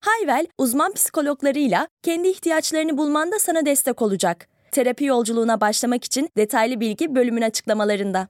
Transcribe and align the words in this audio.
Hayvel, 0.00 0.46
uzman 0.58 0.92
psikologlarıyla 0.92 1.88
kendi 2.02 2.28
ihtiyaçlarını 2.28 2.98
bulmanda 2.98 3.38
sana 3.38 3.66
destek 3.66 4.02
olacak. 4.02 4.48
Terapi 4.72 5.04
yolculuğuna 5.04 5.60
başlamak 5.60 6.04
için 6.04 6.28
detaylı 6.36 6.80
bilgi 6.80 7.14
bölümün 7.14 7.42
açıklamalarında. 7.42 8.28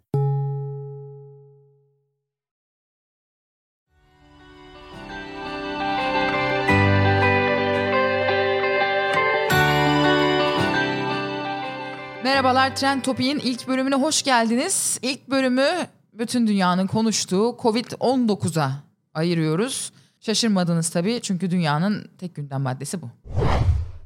Merhabalar 12.25 12.77
Trend 12.77 13.03
Topik'in 13.03 13.39
ilk 13.39 13.69
bölümüne 13.69 13.95
hoş 13.95 14.23
geldiniz. 14.23 14.99
İlk 15.03 15.31
bölümü 15.31 15.69
bütün 16.13 16.47
dünyanın 16.47 16.87
konuştuğu 16.87 17.57
Covid-19'a 17.63 18.71
ayırıyoruz. 19.15 19.93
Şaşırmadınız 20.21 20.91
tabii 20.91 21.21
çünkü 21.23 21.51
dünyanın 21.51 22.11
tek 22.19 22.35
gündem 22.35 22.63
maddesi 22.63 23.03
bu. 23.03 23.11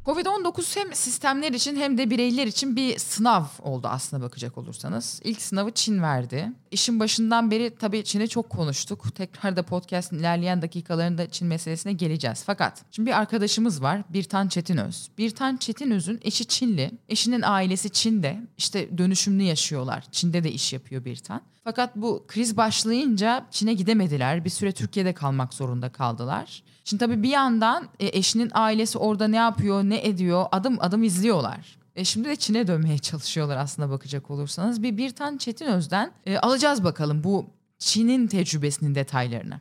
Covid-19 0.07 0.77
hem 0.77 0.95
sistemler 0.95 1.53
için 1.53 1.77
hem 1.77 1.99
de 1.99 2.11
bireyler 2.11 2.47
için 2.47 2.77
bir 2.77 2.99
sınav 2.99 3.45
oldu 3.63 3.89
aslına 3.89 4.23
bakacak 4.23 4.59
olursanız. 4.59 5.21
İlk 5.25 5.43
sınavı 5.43 5.71
Çin 5.71 6.03
verdi. 6.03 6.53
İşin 6.73 7.01
başından 7.01 7.51
beri 7.51 7.75
tabii 7.79 8.05
Çin'e 8.05 8.27
çok 8.27 8.51
konuştuk. 8.51 9.15
Tekrar 9.15 9.57
da 9.57 9.63
podcast'in 9.63 10.19
ilerleyen 10.19 10.63
dakikalarında 10.63 11.31
Çin 11.31 11.49
meselesine 11.49 11.93
geleceğiz. 11.93 12.43
Fakat 12.47 12.85
şimdi 12.91 13.07
bir 13.11 13.19
arkadaşımız 13.19 13.83
var 13.83 14.03
Birtan 14.09 14.49
Çetinöz. 14.49 15.09
Birtan 15.19 15.57
Çetinöz'ün 15.57 16.21
eşi 16.23 16.45
Çinli. 16.45 16.91
Eşinin 17.09 17.43
ailesi 17.43 17.91
Çin'de. 17.91 18.41
İşte 18.59 18.99
dönüşümlü 18.99 19.43
yaşıyorlar. 19.43 20.05
Çin'de 20.13 20.45
de 20.45 20.53
iş 20.53 20.73
yapıyor 20.73 21.05
Birtan. 21.05 21.43
Fakat 21.65 21.97
bu 21.97 22.25
kriz 22.29 22.57
başlayınca 22.57 23.47
Çin'e 23.51 23.75
gidemediler. 23.75 24.45
Bir 24.45 24.51
süre 24.51 24.73
Türkiye'de 24.73 25.13
kalmak 25.13 25.55
zorunda 25.55 25.89
kaldılar. 25.89 26.63
Şimdi 26.85 27.05
tabii 27.05 27.23
bir 27.23 27.31
yandan 27.31 27.89
e, 28.01 28.19
eşinin 28.19 28.51
ailesi 28.55 28.99
orada 28.99 29.29
ne 29.29 29.37
yapıyor, 29.37 29.83
ne 29.83 30.07
ediyor 30.07 30.47
adım 30.53 30.77
adım 30.81 31.03
izliyorlar. 31.03 31.82
E 31.97 32.05
şimdi 32.05 32.29
de 32.29 32.37
Çin'e 32.37 32.67
dönmeye 32.67 32.99
çalışıyorlar 32.99 33.57
aslında 33.57 33.91
bakacak 33.91 34.31
olursanız. 34.31 34.83
Bir 34.83 34.97
Birtan 34.97 35.37
Çetinöz'den 35.37 36.13
e, 36.27 36.39
alacağız 36.39 36.85
bakalım 36.85 37.25
bu 37.25 37.47
Çin'in 37.79 38.27
tecrübesinin 38.27 38.95
detaylarını. 38.95 39.61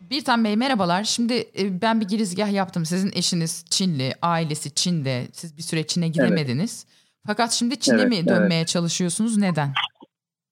Birtan 0.00 0.44
Bey 0.44 0.56
merhabalar. 0.56 1.04
Şimdi 1.04 1.34
e, 1.34 1.82
ben 1.82 2.00
bir 2.00 2.08
girizgah 2.08 2.52
yaptım. 2.52 2.84
Sizin 2.84 3.10
eşiniz 3.14 3.64
Çinli, 3.70 4.12
ailesi 4.22 4.74
Çin'de. 4.74 5.22
Siz 5.32 5.56
bir 5.56 5.62
süre 5.62 5.86
Çin'e 5.86 6.08
gidemediniz. 6.08 6.84
Evet. 6.86 6.94
Fakat 7.26 7.52
şimdi 7.52 7.80
Çin'e 7.80 8.00
evet, 8.00 8.08
mi 8.08 8.28
dönmeye 8.28 8.58
evet. 8.58 8.68
çalışıyorsunuz? 8.68 9.36
Neden? 9.36 9.72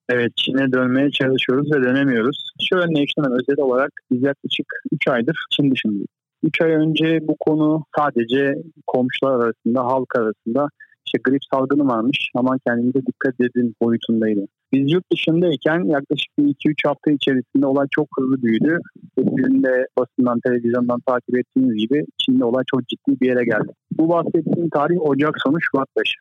Evet 0.08 0.32
Çin'e 0.36 0.72
dönmeye 0.72 1.10
çalışıyoruz 1.10 1.72
ve 1.72 1.82
dönemiyoruz. 1.82 2.52
Şöyle 2.60 2.86
Nation'ın 2.86 3.40
özel 3.40 3.64
olarak 3.64 3.90
biz 4.10 4.22
yaklaşık 4.22 4.66
3 4.92 5.08
aydır 5.08 5.46
Çin 5.50 5.70
dışındayız. 5.70 6.06
3 6.42 6.60
ay 6.60 6.70
önce 6.70 7.18
bu 7.28 7.36
konu 7.40 7.84
sadece 7.96 8.54
komşular 8.86 9.32
arasında, 9.32 9.84
halk 9.84 10.16
arasında 10.16 10.68
işte 11.06 11.18
grip 11.24 11.40
salgını 11.52 11.88
varmış 11.88 12.30
aman 12.34 12.58
kendinize 12.66 13.06
dikkat 13.06 13.40
edin 13.40 13.74
boyutundaydı. 13.82 14.46
Biz 14.72 14.92
yurt 14.92 15.12
dışındayken 15.12 15.84
yaklaşık 15.84 16.32
2-3 16.38 16.88
hafta 16.88 17.10
içerisinde 17.10 17.66
olay 17.66 17.86
çok 17.90 18.08
hızlı 18.18 18.42
büyüdü. 18.42 18.78
Sizin 19.18 19.62
de 19.62 19.86
basından, 19.98 20.40
televizyondan 20.40 21.00
takip 21.06 21.38
ettiğiniz 21.38 21.76
gibi 21.76 22.04
Çin'de 22.18 22.44
olay 22.44 22.64
çok 22.66 22.88
ciddi 22.88 23.20
bir 23.20 23.28
yere 23.28 23.44
geldi. 23.44 23.72
Bu 23.98 24.08
bahsettiğim 24.08 24.70
tarih 24.70 24.96
Ocak 25.00 25.34
sonu 25.44 25.56
Şubat 25.60 25.88
başı. 25.96 26.18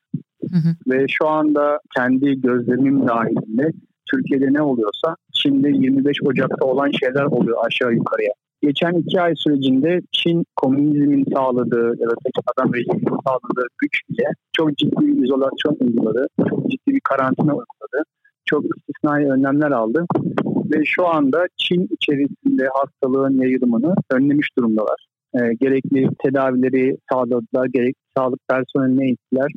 Hı 0.51 0.57
hı. 0.57 0.93
Ve 0.93 1.05
şu 1.07 1.27
anda 1.27 1.79
kendi 1.95 2.41
gözlerimin 2.41 3.07
dahilinde 3.07 3.71
Türkiye'de 4.11 4.53
ne 4.53 4.61
oluyorsa 4.61 5.15
Çin'de 5.33 5.69
25 5.69 6.17
Ocak'ta 6.25 6.65
olan 6.65 6.91
şeyler 6.99 7.23
oluyor 7.23 7.57
aşağı 7.65 7.93
yukarıya. 7.93 8.31
Geçen 8.61 8.93
iki 8.93 9.21
ay 9.21 9.33
sürecinde 9.35 10.01
Çin 10.11 10.45
komünizmin 10.55 11.25
sağladığı 11.33 11.95
ya 11.99 12.09
da 12.09 12.13
tek 12.23 12.45
adam 12.55 12.73
rejiminin 12.73 13.19
sağladığı 13.27 13.67
güç 13.81 14.01
ile 14.09 14.27
çok 14.53 14.77
ciddi 14.77 15.07
bir 15.07 15.23
izolasyon 15.23 15.77
uyguladı. 15.81 16.27
Çok 16.49 16.71
ciddi 16.71 16.95
bir 16.95 17.01
karantina 17.03 17.51
uyguladı. 17.51 18.03
Çok 18.45 18.63
istisnai 18.65 19.25
önlemler 19.25 19.71
aldı. 19.71 20.05
Ve 20.45 20.85
şu 20.85 21.07
anda 21.07 21.45
Çin 21.57 21.87
içerisinde 21.91 22.67
hastalığın 22.73 23.41
yayılımını 23.41 23.95
önlemiş 24.11 24.47
durumdalar. 24.57 25.07
E, 25.35 25.39
gerekli 25.61 26.09
tedavileri 26.23 26.97
sağladılar, 27.11 27.65
gerekli 27.73 28.01
sağlık 28.17 28.39
personeline 28.49 29.09
ittiler. 29.09 29.51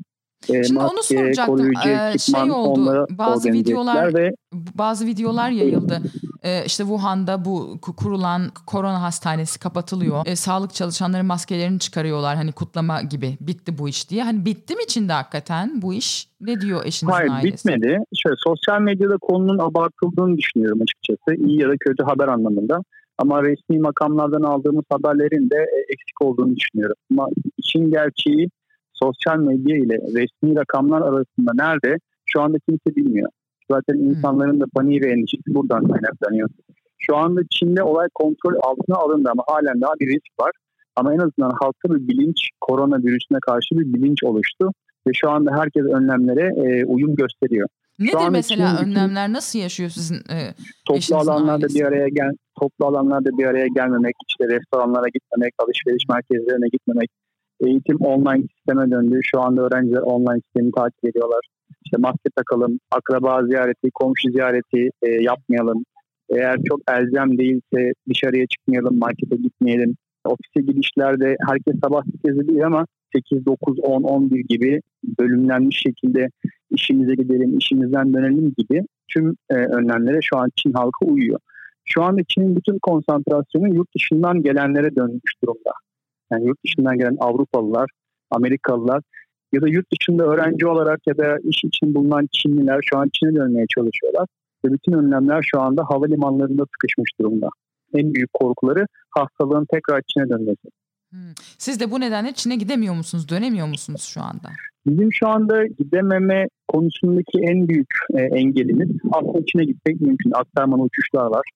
Şimdi 0.47 0.73
maske, 0.73 0.95
onu 0.95 1.03
soracaktım. 1.03 1.73
Ee, 1.87 2.19
şey 2.19 2.51
oldu. 2.51 3.07
Bazı 3.11 3.53
videolar 3.53 4.15
ve 4.15 4.31
bazı 4.75 5.07
videolar 5.07 5.51
yayıldı. 5.51 6.01
Ee, 6.43 6.65
işte 6.67 6.83
Wuhan'da 6.83 7.45
bu 7.45 7.79
kurulan 7.97 8.43
korona 8.67 9.03
hastanesi 9.03 9.61
kapatılıyor. 9.61 10.23
Ee, 10.27 10.37
sağlık 10.37 10.75
çalışanları 10.75 11.25
maskelerini 11.25 11.79
çıkarıyorlar 11.79 12.37
hani 12.37 12.53
kutlama 12.53 13.03
gibi. 13.03 13.37
Bitti 13.41 13.79
bu 13.79 13.89
iş 13.89 14.11
diye. 14.11 14.23
Hani 14.23 14.45
bitti 14.45 14.77
mi 14.77 14.83
içinde 14.83 15.13
hakikaten 15.13 15.83
bu 15.83 15.95
iş? 15.95 16.29
Ne 16.41 16.61
diyor 16.61 16.85
eşinizin 16.85 17.13
Hayır, 17.13 17.31
ailesi? 17.31 17.69
Hayır 17.69 17.77
bitmedi. 17.83 17.99
Şöyle 18.23 18.37
sosyal 18.39 18.81
medyada 18.81 19.17
konunun 19.21 19.59
abartıldığını 19.59 20.39
düşünüyorum 20.39 20.79
açıkçası. 20.83 21.47
İyi 21.47 21.61
ya 21.61 21.69
da 21.69 21.77
kötü 21.81 22.03
haber 22.03 22.29
anlamında. 22.29 22.81
Ama 23.19 23.43
resmi 23.43 23.79
makamlardan 23.79 24.43
aldığımız 24.43 24.85
haberlerin 24.91 25.51
de 25.51 25.67
eksik 25.89 26.23
olduğunu 26.23 26.57
düşünüyorum. 26.57 26.97
Ama 27.11 27.29
işin 27.59 27.91
gerçeği 27.91 28.49
sosyal 29.05 29.39
medya 29.39 29.77
ile 29.77 29.95
resmi 29.95 30.57
rakamlar 30.57 31.01
arasında 31.01 31.53
nerede 31.55 31.99
şu 32.27 32.41
anda 32.43 32.59
kimse 32.69 32.97
bilmiyor. 32.97 33.29
Zaten 33.71 33.95
hmm. 33.95 34.09
insanların 34.09 34.61
da 34.61 34.65
paniği 34.75 35.01
ve 35.01 35.11
endişesi 35.13 35.55
buradan 35.55 35.89
kaynaklanıyor. 35.89 36.49
Şu 36.99 37.17
anda 37.17 37.41
Çin'de 37.51 37.83
olay 37.83 38.09
kontrol 38.15 38.55
altına 38.63 38.97
alındı 38.97 39.29
ama 39.33 39.43
halen 39.47 39.81
daha 39.81 39.93
bir 40.01 40.07
risk 40.07 40.41
var. 40.41 40.51
Ama 40.97 41.15
en 41.15 41.19
azından 41.19 41.51
halkta 41.61 41.95
bir 41.95 42.09
bilinç, 42.09 42.49
koronavirüsüne 42.61 43.39
karşı 43.47 43.79
bir 43.79 43.95
bilinç 43.95 44.25
oluştu. 44.25 44.73
Ve 45.07 45.11
şu 45.15 45.31
anda 45.31 45.51
herkes 45.61 45.83
önlemlere 45.83 46.47
e, 46.65 46.85
uyum 46.85 47.15
gösteriyor. 47.15 47.69
Nedir 47.99 48.29
mesela 48.31 48.77
Çin, 48.79 48.87
önlemler 48.87 49.33
nasıl 49.33 49.59
yaşıyor 49.59 49.91
sizin 49.91 50.17
e, 50.17 50.39
Toplu 50.85 51.17
alanlarda 51.17 51.53
ailesi? 51.53 51.75
bir 51.75 51.85
araya 51.85 52.09
gel, 52.09 52.33
toplu 52.61 52.87
alanlarda 52.87 53.39
bir 53.39 53.45
araya 53.45 53.67
gelmemek, 53.67 54.15
işte 54.29 54.45
restoranlara 54.55 55.09
gitmemek, 55.15 55.55
alışveriş 55.59 56.05
merkezlerine 56.09 56.69
gitmemek, 56.73 57.11
eğitim 57.67 57.97
online 57.97 58.45
sisteme 58.57 58.91
döndü. 58.91 59.21
Şu 59.23 59.41
anda 59.41 59.63
öğrenciler 59.63 60.01
online 60.01 60.41
sistemi 60.41 60.73
takip 60.73 61.05
ediyorlar. 61.05 61.41
İşte 61.85 61.97
maske 61.99 62.31
takalım, 62.37 62.79
akraba 62.91 63.47
ziyareti, 63.47 63.91
komşu 63.95 64.31
ziyareti 64.31 64.91
e, 65.03 65.11
yapmayalım. 65.11 65.85
Eğer 66.31 66.57
çok 66.69 66.81
elzem 66.91 67.39
değilse 67.39 67.93
dışarıya 68.09 68.47
çıkmayalım, 68.47 68.99
markete 68.99 69.37
gitmeyelim. 69.37 69.97
Ofise 70.25 70.73
gidişlerde 70.73 71.37
herkes 71.49 71.75
sabah 71.85 72.03
8'de 72.25 72.49
değil 72.49 72.67
ama 72.67 72.87
8, 73.15 73.47
9, 73.47 73.79
10, 73.81 74.03
11 74.03 74.45
gibi 74.49 74.81
bölümlenmiş 75.19 75.83
şekilde 75.83 76.29
işimize 76.71 77.15
gidelim, 77.15 77.59
işimizden 77.59 78.15
dönelim 78.15 78.55
gibi 78.59 78.83
tüm 79.09 79.37
e, 79.51 79.55
önlemlere 79.55 80.19
şu 80.23 80.39
an 80.39 80.51
Çin 80.57 80.73
halkı 80.73 81.05
uyuyor. 81.05 81.39
Şu 81.85 82.03
anda 82.03 82.23
Çin'in 82.29 82.57
bütün 82.57 82.79
konsantrasyonu 82.79 83.75
yurt 83.75 83.95
dışından 83.95 84.43
gelenlere 84.43 84.97
dönmüş 84.97 85.33
durumda. 85.43 85.71
Yani 86.35 86.47
yurt 86.47 86.65
dışından 86.65 86.99
gelen 86.99 87.17
Avrupalılar, 87.21 87.91
Amerikalılar 88.31 89.03
ya 89.53 89.63
da 89.63 89.69
yurt 89.69 89.87
dışında 89.93 90.25
öğrenci 90.25 90.67
olarak 90.67 91.01
ya 91.07 91.17
da 91.17 91.39
iş 91.45 91.65
için 91.65 91.95
bulunan 91.95 92.29
Çinliler 92.33 92.81
şu 92.91 92.99
an 92.99 93.11
Çin'e 93.13 93.35
dönmeye 93.35 93.67
çalışıyorlar. 93.75 94.29
Ve 94.65 94.73
bütün 94.73 94.93
önlemler 94.93 95.49
şu 95.51 95.61
anda 95.61 95.83
havalimanlarında 95.89 96.65
sıkışmış 96.73 97.11
durumda. 97.21 97.49
En 97.95 98.15
büyük 98.15 98.33
korkuları 98.33 98.87
hastalığın 99.11 99.67
tekrar 99.73 100.01
Çin'e 100.09 100.29
dönmesi. 100.29 100.69
Hmm. 101.11 101.35
Siz 101.59 101.81
de 101.81 101.91
bu 101.91 102.01
nedenle 102.01 102.33
Çin'e 102.33 102.57
gidemiyor 102.57 102.95
musunuz, 102.95 103.29
dönemiyor 103.29 103.67
musunuz 103.67 104.03
şu 104.03 104.21
anda? 104.21 104.49
Bizim 104.87 105.13
şu 105.13 105.29
anda 105.29 105.67
gidememe 105.67 106.49
konusundaki 106.69 107.39
en 107.39 107.69
büyük 107.69 107.91
e, 108.15 108.23
engelimiz 108.23 108.89
aslında 109.13 109.47
Çin'e 109.47 109.65
gitmek 109.65 110.01
mümkün. 110.01 110.31
Aktarmalı 110.35 110.83
uçuşlar 110.83 111.27
var. 111.27 111.47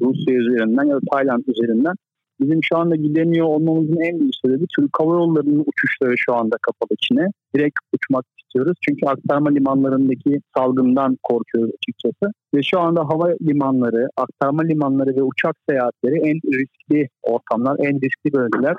Rusya 0.00 0.34
üzerinden 0.34 0.84
ya 0.84 0.96
da 0.96 1.00
Tayland 1.12 1.44
üzerinden. 1.46 1.94
Bizim 2.40 2.64
şu 2.64 2.78
anda 2.78 2.96
gidemiyor 2.96 3.46
olmamızın 3.46 4.00
en 4.00 4.20
büyük 4.20 4.34
sebebi 4.42 4.66
Türk 4.76 5.00
Hava 5.00 5.14
Yolları'nın 5.14 5.64
uçuşları 5.66 6.14
şu 6.16 6.34
anda 6.34 6.56
kapalı 6.62 6.96
Çin'e. 7.00 7.26
Direkt 7.54 7.78
uçmak 7.92 8.24
istiyoruz. 8.38 8.78
Çünkü 8.88 9.06
aktarma 9.06 9.50
limanlarındaki 9.50 10.40
salgından 10.56 11.18
korkuyoruz 11.22 11.70
açıkçası. 11.74 12.32
Ve 12.54 12.62
şu 12.62 12.80
anda 12.80 13.00
hava 13.00 13.28
limanları, 13.42 14.08
aktarma 14.16 14.62
limanları 14.62 15.16
ve 15.16 15.22
uçak 15.22 15.56
seyahatleri 15.68 16.14
en 16.14 16.36
riskli 16.52 17.08
ortamlar, 17.22 17.76
en 17.78 17.94
riskli 17.94 18.32
bölgeler. 18.32 18.74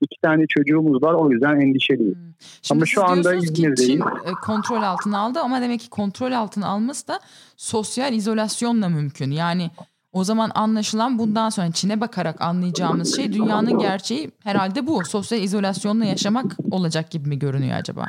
İki 0.00 0.16
tane 0.22 0.44
çocuğumuz 0.48 1.02
var 1.02 1.14
o 1.14 1.30
yüzden 1.30 1.60
endişeliyiz. 1.60 2.14
Hmm. 2.14 2.32
Şimdi 2.62 2.78
ama 2.78 2.86
şu 2.86 3.04
anda 3.04 3.34
İzmir'deyiz. 3.34 3.86
Çin 3.86 4.00
e, 4.00 4.32
kontrol 4.42 4.82
altına 4.82 5.18
aldı 5.18 5.38
ama 5.40 5.60
demek 5.60 5.80
ki 5.80 5.90
kontrol 5.90 6.32
altına 6.32 6.66
alması 6.66 7.08
da 7.08 7.20
sosyal 7.56 8.12
izolasyonla 8.12 8.88
mümkün. 8.88 9.30
Yani 9.30 9.70
o 10.12 10.24
zaman 10.24 10.50
anlaşılan 10.54 11.18
bundan 11.18 11.48
sonra 11.48 11.72
Çin'e 11.72 12.00
bakarak 12.00 12.40
anlayacağımız 12.40 13.16
şey 13.16 13.32
dünyanın 13.32 13.78
gerçeği 13.78 14.30
herhalde 14.44 14.86
bu. 14.86 15.04
Sosyal 15.04 15.42
izolasyonla 15.42 16.04
yaşamak 16.04 16.56
olacak 16.70 17.10
gibi 17.10 17.28
mi 17.28 17.38
görünüyor 17.38 17.76
acaba? 17.76 18.04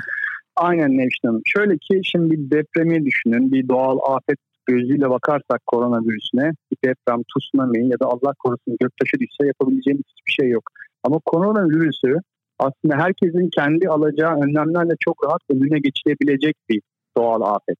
Aynen 0.56 0.98
Nevşin 0.98 1.28
Hanım. 1.28 1.42
Şöyle 1.46 1.78
ki 1.78 2.02
şimdi 2.04 2.32
bir 2.32 2.52
depremi 2.52 3.06
düşünün. 3.06 3.52
Bir 3.52 3.70
doğal 3.70 3.98
afet 4.16 4.38
gözüyle 4.66 5.10
bakarsak 5.10 5.62
koronavirüsüne 5.68 6.52
bir 6.72 6.90
deprem, 6.90 7.22
tsunami 7.24 7.90
ya 7.90 8.00
da 8.00 8.06
Allah 8.06 8.34
korusun 8.40 8.78
göktaşı 8.82 9.20
düşse 9.20 9.48
yapabileceğimiz 9.48 10.04
hiçbir 10.08 10.32
şey 10.32 10.50
yok. 10.50 10.64
Ama 11.04 11.20
koronavirüsü 11.26 12.18
aslında 12.60 12.96
herkesin 12.98 13.50
kendi 13.56 13.90
alacağı 13.90 14.36
önlemlerle 14.36 14.94
çok 15.00 15.26
rahat 15.26 15.42
önüne 15.50 15.80
geçilebilecek 15.80 16.56
bir 16.70 16.82
doğal 17.18 17.42
afet. 17.42 17.78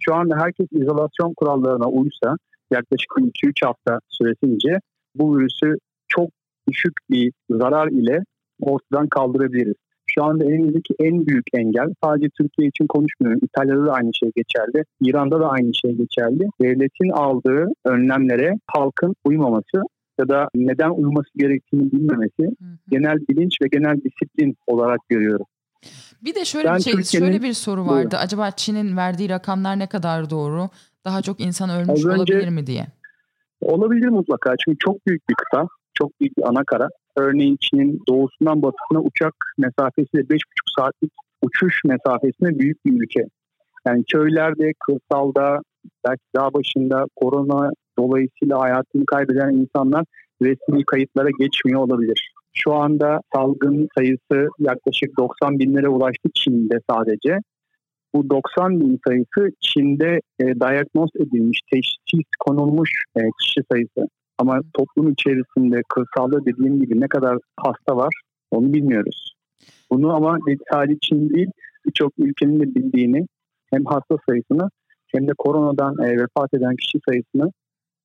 Şu 0.00 0.14
anda 0.14 0.36
herkes 0.36 0.66
izolasyon 0.72 1.34
kurallarına 1.36 1.86
uysa 1.86 2.36
yaklaşık 2.70 3.10
2-3 3.10 3.66
hafta 3.66 3.98
süresince 4.08 4.80
bu 5.14 5.38
virüsü 5.38 5.74
çok 6.08 6.28
düşük 6.68 6.92
bir 7.10 7.32
zarar 7.50 7.88
ile 7.88 8.24
ortadan 8.60 9.08
kaldırabiliriz. 9.08 9.74
Şu 10.06 10.24
anda 10.24 10.44
elimizdeki 10.44 10.94
en 10.98 11.26
büyük 11.26 11.44
engel 11.54 11.88
sadece 12.04 12.28
Türkiye 12.28 12.68
için 12.68 12.86
konuşmuyorum. 12.86 13.40
İtalya'da 13.42 13.86
da 13.86 13.92
aynı 13.92 14.10
şey 14.14 14.30
geçerli. 14.36 14.84
İran'da 15.00 15.40
da 15.40 15.48
aynı 15.48 15.74
şey 15.74 15.92
geçerli. 15.92 16.44
Devletin 16.60 17.10
aldığı 17.10 17.66
önlemlere 17.84 18.54
halkın 18.66 19.14
uymaması 19.24 19.82
ya 20.20 20.28
da 20.28 20.48
neden 20.54 20.90
uyması 20.90 21.28
gerektiğini 21.36 21.92
bilmemesi 21.92 22.42
hı 22.42 22.64
hı. 22.64 22.76
genel 22.90 23.18
bilinç 23.28 23.52
ve 23.62 23.66
genel 23.72 23.96
disiplin 23.96 24.56
olarak 24.66 25.00
görüyorum. 25.08 25.46
Bir 26.24 26.34
de 26.34 26.44
şöyle 26.44 26.68
ben 26.68 26.76
bir 26.76 26.82
şey, 26.82 27.20
şöyle 27.20 27.42
bir 27.42 27.52
soru 27.52 27.80
vardı. 27.80 27.94
Buyurun. 27.94 28.10
Acaba 28.10 28.50
Çin'in 28.50 28.96
verdiği 28.96 29.28
rakamlar 29.28 29.78
ne 29.78 29.86
kadar 29.86 30.30
doğru? 30.30 30.68
Daha 31.04 31.22
çok 31.22 31.40
insan 31.40 31.70
ölmüş 31.70 31.90
önce, 31.90 32.08
olabilir 32.08 32.48
mi 32.48 32.66
diye. 32.66 32.86
Olabilir 33.60 34.08
mutlaka. 34.08 34.54
Çünkü 34.64 34.78
çok 34.78 35.06
büyük 35.06 35.28
bir 35.28 35.34
kıta, 35.34 35.66
çok 35.94 36.20
büyük 36.20 36.36
bir 36.36 36.48
ana 36.48 36.64
kara. 36.64 36.88
Örneğin 37.16 37.56
Çin'in 37.60 38.02
doğusundan 38.08 38.62
batısına 38.62 39.00
uçak 39.00 39.34
mesafesi 39.58 40.12
de 40.14 40.20
5,5 40.20 40.40
saatlik 40.78 41.12
uçuş 41.42 41.84
mesafesine 41.84 42.58
büyük 42.58 42.86
bir 42.86 42.92
ülke. 42.92 43.24
Yani 43.86 44.04
köylerde, 44.04 44.72
kırsalda, 44.86 45.60
belki 46.06 46.22
dağ 46.36 46.54
başında 46.54 47.06
korona 47.16 47.70
dolayısıyla 47.98 48.60
hayatını 48.60 49.06
kaybeden 49.06 49.50
insanlar 49.50 50.04
resmi 50.42 50.84
kayıtlara 50.84 51.28
geçmiyor 51.38 51.80
olabilir. 51.80 52.32
Şu 52.52 52.74
anda 52.74 53.20
salgın 53.34 53.88
sayısı 53.98 54.48
yaklaşık 54.58 55.18
90 55.18 55.58
binlere 55.58 55.88
ulaştı 55.88 56.28
Çin'de 56.34 56.80
sadece. 56.90 57.38
Bu 58.14 58.30
90 58.30 58.80
bin 58.80 58.98
sayısı 59.06 59.56
Çin'de 59.60 60.20
e, 60.38 60.44
diagnoz 60.44 61.10
edilmiş, 61.16 61.60
teşhis 61.72 62.26
konulmuş 62.40 62.90
e, 63.16 63.20
kişi 63.40 63.60
sayısı. 63.72 64.08
Ama 64.38 64.60
toplum 64.74 65.12
içerisinde 65.12 65.82
kırsalda 65.88 66.44
dediğim 66.46 66.80
gibi 66.80 67.00
ne 67.00 67.08
kadar 67.08 67.38
hasta 67.56 67.96
var 67.96 68.14
onu 68.50 68.72
bilmiyoruz. 68.72 69.34
Bunu 69.90 70.14
ama 70.14 70.38
sadece 70.72 70.98
Çin 71.02 71.30
değil 71.30 71.50
birçok 71.86 72.12
ülkenin 72.18 72.60
de 72.60 72.74
bildiğini 72.74 73.26
hem 73.70 73.84
hasta 73.84 74.16
sayısını 74.28 74.70
hem 75.06 75.28
de 75.28 75.32
koronadan 75.38 75.94
e, 76.04 76.16
vefat 76.16 76.54
eden 76.54 76.76
kişi 76.76 76.98
sayısını 77.08 77.52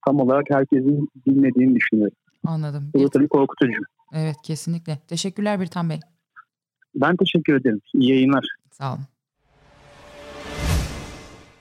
tam 0.05 0.19
olarak 0.19 0.45
herkesin 0.49 1.07
bilmediğini 1.25 1.75
düşünüyorum. 1.75 2.17
Anladım. 2.45 2.91
Bu 2.95 3.09
tabii 3.09 3.27
korkutucu. 3.27 3.81
Evet 4.13 4.35
kesinlikle. 4.43 4.97
Teşekkürler 5.07 5.61
Birtan 5.61 5.89
Bey. 5.89 5.99
Ben 6.95 7.15
teşekkür 7.15 7.55
ederim. 7.55 7.81
İyi 7.93 8.11
yayınlar. 8.11 8.45
Sağ 8.71 8.93
olun. 8.93 9.05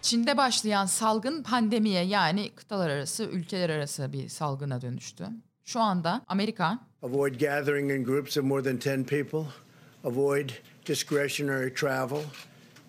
Çin'de 0.04 0.36
başlayan 0.36 0.86
salgın 0.86 1.42
pandemiye 1.42 2.04
yani 2.04 2.50
kıtalar 2.50 2.90
arası, 2.90 3.24
ülkeler 3.24 3.70
arası 3.70 4.12
bir 4.12 4.28
salgına 4.28 4.82
dönüştü. 4.82 5.26
Şu 5.64 5.80
anda 5.80 6.22
Amerika 6.28 6.78
Avoid 7.02 7.40
gathering 7.40 7.90
in 7.90 8.04
groups 8.04 8.38
of 8.38 8.44
more 8.44 8.62
than 8.62 8.98
10 8.98 9.04
people. 9.04 9.52
Avoid 10.04 10.50
discretionary 10.86 11.74
travel 11.74 12.22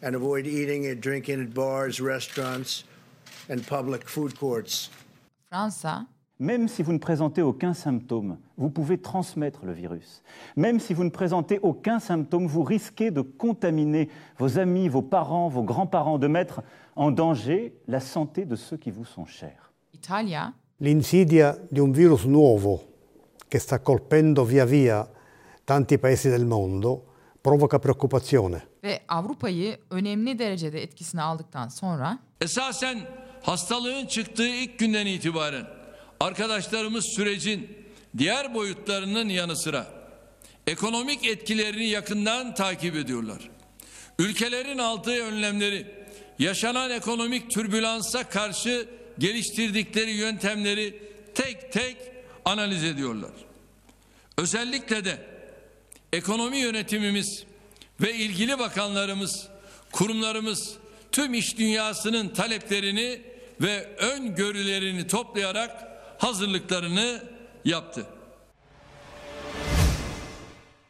and 0.03 0.13
avoid 0.13 0.45
eating 0.45 0.85
and 0.85 1.03
drinking 1.03 1.49
at 1.49 1.55
bars, 1.55 2.01
restaurants 2.01 2.83
and 3.49 3.59
public 3.59 4.01
food 4.05 4.39
courts. 4.39 4.89
Fransa 5.49 6.07
Même 6.39 6.67
si 6.67 6.83
vous 6.83 6.91
ne 6.91 6.97
présentez 6.97 7.41
aucun 7.41 7.73
symptôme, 7.73 8.37
vous 8.57 8.69
pouvez 8.69 8.97
transmettre 8.97 9.65
le 9.65 9.71
virus. 9.71 10.21
Même 10.57 10.81
si 10.81 10.93
vous 10.93 11.05
ne 11.05 11.09
présentez 11.09 11.59
aucun 11.61 11.99
symptôme, 11.99 12.45
vous 12.45 12.63
risquez 12.63 13.09
de 13.09 13.21
contaminer 13.21 14.09
vos 14.37 14.59
amis, 14.59 14.89
vos 14.89 15.01
parents, 15.01 15.47
vos 15.47 15.63
grands-parents, 15.63 16.17
de 16.17 16.27
mettre 16.27 16.61
en 16.97 17.11
danger 17.11 17.73
la 17.87 18.01
santé 18.01 18.43
de 18.45 18.57
ceux 18.57 18.75
qui 18.75 18.91
vous 18.91 19.05
sont 19.05 19.25
chers. 19.25 19.71
Italia. 19.93 20.53
L'insidia 20.79 21.57
di 21.71 21.79
un 21.79 21.91
virus 21.91 22.25
nuovo 22.25 22.83
che 23.47 23.59
sta 23.59 23.79
colpendo 23.79 24.43
via 24.43 24.65
via 24.65 25.09
tanti 25.63 25.97
paesi 25.97 26.27
del 26.27 26.45
mondo 26.45 27.05
provoca 27.39 27.79
preoccupazione. 27.79 28.67
Ve 28.81 29.01
Avrupa'yı 29.07 29.77
önemli 29.89 30.39
derecede 30.39 30.83
etkisine 30.83 31.21
aldıktan 31.21 31.69
sonra 31.69 32.19
esasen 32.41 32.99
hastalığın 33.41 34.05
çıktığı 34.05 34.47
ilk 34.47 34.79
günden 34.79 35.05
itibaren 35.05 35.65
arkadaşlarımız 36.19 37.05
sürecin 37.05 37.77
diğer 38.17 38.53
boyutlarının 38.53 39.29
yanı 39.29 39.55
sıra 39.55 39.87
ekonomik 40.67 41.25
etkilerini 41.25 41.87
yakından 41.87 42.55
takip 42.55 42.95
ediyorlar. 42.95 43.49
Ülkelerin 44.19 44.77
aldığı 44.77 45.23
önlemleri, 45.23 45.87
yaşanan 46.39 46.91
ekonomik 46.91 47.51
türbülansa 47.51 48.29
karşı 48.29 48.87
geliştirdikleri 49.19 50.11
yöntemleri 50.11 50.99
tek 51.35 51.71
tek 51.71 51.97
analiz 52.45 52.83
ediyorlar. 52.83 53.31
Özellikle 54.37 55.05
de 55.05 55.17
ekonomi 56.13 56.57
yönetimimiz 56.57 57.43
ve 58.01 58.13
ilgili 58.13 58.59
bakanlarımız, 58.59 59.47
kurumlarımız 59.91 60.73
tüm 61.11 61.33
iş 61.33 61.57
dünyasının 61.57 62.29
taleplerini 62.29 63.21
ve 63.61 63.95
öngörülerini 63.97 65.07
toplayarak 65.07 65.94
hazırlıklarını 66.17 67.23
yaptı. 67.65 68.05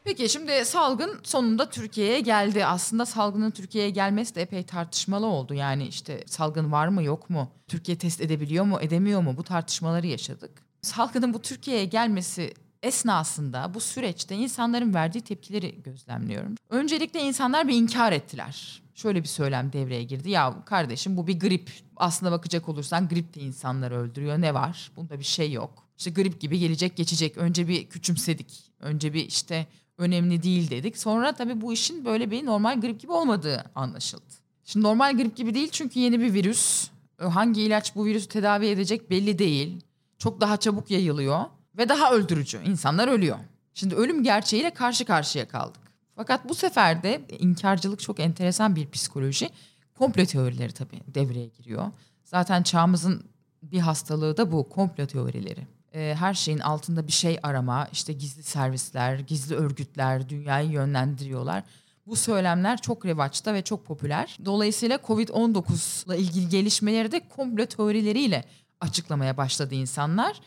Peki 0.04 0.30
şimdi 0.30 0.66
salgın 0.66 1.20
sonunda 1.24 1.70
Türkiye'ye 1.70 2.20
geldi. 2.20 2.66
Aslında 2.66 3.06
salgının 3.06 3.52
Türkiye'ye 3.52 3.90
gelmesi 3.90 4.36
de 4.36 4.42
epey 4.42 4.64
tartışmalı 4.64 5.26
oldu. 5.26 5.54
Yani 5.54 5.88
işte 5.88 6.24
salgın 6.28 6.72
var 6.72 6.88
mı 6.88 7.04
yok 7.04 7.30
mu? 7.30 7.52
Türkiye 7.68 7.98
test 7.98 8.22
edebiliyor 8.22 8.66
mu 8.66 8.80
edemiyor 8.82 9.22
mu? 9.22 9.38
Bu 9.38 9.44
tartışmaları 9.44 10.08
yaşadık. 10.08 10.52
Salgının 10.82 11.34
bu 11.34 11.42
Türkiye'ye 11.42 11.86
gelmesi 11.86 12.54
esnasında 12.84 13.74
bu 13.74 13.80
süreçte 13.80 14.36
insanların 14.36 14.94
verdiği 14.94 15.22
tepkileri 15.22 15.84
gözlemliyorum. 15.84 16.56
Öncelikle 16.70 17.22
insanlar 17.22 17.68
bir 17.68 17.76
inkar 17.76 18.12
ettiler. 18.12 18.82
Şöyle 18.96 19.24
bir 19.24 19.28
söylem 19.28 19.74
devreye 19.74 20.04
girdi. 20.04 20.30
Ya 20.30 20.56
kardeşim 20.66 21.18
bu 21.18 21.28
bir 21.28 21.40
grip. 21.40 21.72
Aslına 21.96 22.32
bakacak 22.32 22.70
olursan 22.70 23.08
grip 23.08 23.36
de 23.36 23.42
insanları 23.42 23.96
öldürüyor. 23.98 24.42
Ne 24.42 24.54
var? 24.54 24.92
Bunda 24.96 25.20
bir 25.20 25.24
şey 25.24 25.52
yok. 25.52 25.84
İşte 25.98 26.12
grip 26.12 26.42
gibi 26.42 26.60
gelecek 26.60 26.96
geçecek. 26.96 27.38
Önce 27.38 27.68
bir 27.68 27.90
küçümsedik. 27.90 28.72
Önce 28.80 29.14
bir 29.14 29.26
işte 29.26 29.68
önemli 29.98 30.44
değil 30.44 30.70
dedik. 30.70 30.98
Sonra 30.98 31.36
tabii 31.36 31.62
bu 31.62 31.74
işin 31.74 32.06
böyle 32.06 32.32
bir 32.32 32.46
normal 32.46 32.82
grip 32.82 33.00
gibi 33.00 33.12
olmadığı 33.12 33.72
anlaşıldı. 33.76 34.34
Şimdi 34.66 34.86
normal 34.86 35.18
grip 35.18 35.36
gibi 35.36 35.54
değil 35.54 35.70
çünkü 35.72 36.00
yeni 36.00 36.20
bir 36.20 36.34
virüs. 36.34 36.90
Hangi 37.18 37.62
ilaç 37.62 37.96
bu 37.96 38.06
virüsü 38.06 38.28
tedavi 38.28 38.68
edecek 38.68 39.10
belli 39.10 39.40
değil. 39.40 39.82
Çok 40.18 40.42
daha 40.42 40.58
çabuk 40.58 40.92
yayılıyor 40.92 41.46
ve 41.78 41.90
daha 41.90 42.12
öldürücü. 42.12 42.62
İnsanlar 42.66 43.08
ölüyor. 43.08 43.38
Şimdi 43.74 43.96
ölüm 43.96 44.24
gerçeğiyle 44.24 44.70
karşı 44.70 45.06
karşıya 45.06 45.48
kaldık. 45.48 45.85
Fakat 46.16 46.50
bu 46.50 46.56
sefer 46.56 47.04
de 47.04 47.22
inkarcılık 47.40 48.00
çok 48.00 48.20
enteresan 48.20 48.76
bir 48.76 48.90
psikoloji. 48.90 49.50
Komplo 49.96 50.26
teorileri 50.26 50.72
tabii 50.72 51.02
devreye 51.08 51.48
giriyor. 51.48 51.92
Zaten 52.24 52.64
çağımızın 52.64 53.24
bir 53.64 53.80
hastalığı 53.80 54.38
da 54.38 54.52
bu 54.52 54.70
komplo 54.70 55.06
teorileri. 55.06 55.68
Ee, 55.94 56.16
her 56.20 56.34
şeyin 56.34 56.60
altında 56.60 57.08
bir 57.08 57.12
şey 57.12 57.40
arama, 57.44 57.88
işte 57.92 58.14
gizli 58.14 58.44
servisler, 58.44 59.20
gizli 59.20 59.56
örgütler 59.56 60.30
dünyayı 60.30 60.70
yönlendiriyorlar. 60.70 61.64
Bu 62.08 62.16
söylemler 62.16 62.82
çok 62.82 63.06
revaçta 63.06 63.54
ve 63.54 63.62
çok 63.62 63.86
popüler. 63.86 64.38
Dolayısıyla 64.46 64.98
Covid-19 64.98 66.08
ile 66.08 66.18
ilgili 66.18 66.50
gelişmeleri 66.50 67.12
de 67.12 67.28
komplo 67.30 67.66
teorileriyle 67.66 68.44
açıklamaya 68.82 69.38
başladı 69.38 69.76
insanlar. 69.76 70.42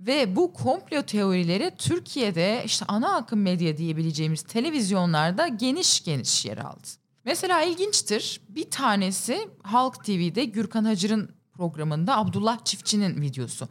Ve 0.00 0.36
bu 0.36 0.52
komplo 0.52 1.02
teorileri 1.02 1.70
Türkiye'de 1.78 2.62
işte 2.64 2.84
ana 2.88 3.16
akım 3.16 3.42
medya 3.42 3.76
diyebileceğimiz 3.76 4.42
televizyonlarda 4.42 5.48
geniş 5.48 6.04
geniş 6.04 6.44
yer 6.44 6.58
aldı. 6.58 6.88
Mesela 7.24 7.62
ilginçtir 7.62 8.40
bir 8.48 8.70
tanesi 8.70 9.38
Halk 9.62 10.04
TV'de 10.04 10.44
Gürkan 10.44 10.84
Hacır'ın 10.84 11.30
programında 11.56 12.18
Abdullah 12.18 12.64
Çiftçi'nin 12.64 13.20
videosu. 13.20 13.68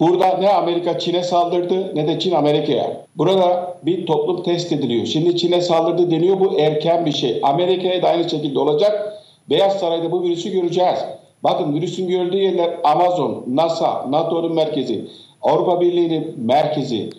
Burada 0.00 0.38
ne 0.38 0.48
Amerika 0.48 0.98
Çin'e 0.98 1.22
saldırdı 1.22 1.96
ne 1.96 2.08
de 2.08 2.18
Çin 2.20 2.34
Amerika'ya. 2.34 3.06
Burada 3.16 3.78
bir 3.82 4.06
toplum 4.06 4.42
test 4.42 4.72
ediliyor. 4.72 5.06
Şimdi 5.06 5.36
Çin'e 5.36 5.60
saldırdı 5.60 6.10
deniyor 6.10 6.40
bu 6.40 6.60
erken 6.60 7.06
bir 7.06 7.12
şey. 7.12 7.40
Amerika'ya 7.42 8.02
da 8.02 8.08
aynı 8.08 8.30
şekilde 8.30 8.58
olacak. 8.58 9.12
Beyaz 9.50 9.78
Saray'da 9.80 10.12
bu 10.12 10.22
virüsü 10.22 10.50
göreceğiz. 10.50 10.98
Bakın 11.44 11.74
virüsün 11.74 12.08
görüldüğü 12.08 12.36
yerler 12.36 12.80
Amazon, 12.84 13.44
NASA, 13.48 14.10
NATO'nun 14.10 14.54
merkezi, 14.54 15.08
Avrupa 15.42 15.80
Birliği'nin 15.80 16.40
merkezi, 16.40 17.10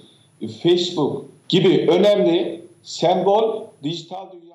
Facebook 0.63 1.25
gibi 1.49 1.87
önemli 1.91 2.65
sembol 2.83 3.63
dijital 3.83 4.31
dünyanın 4.31 4.49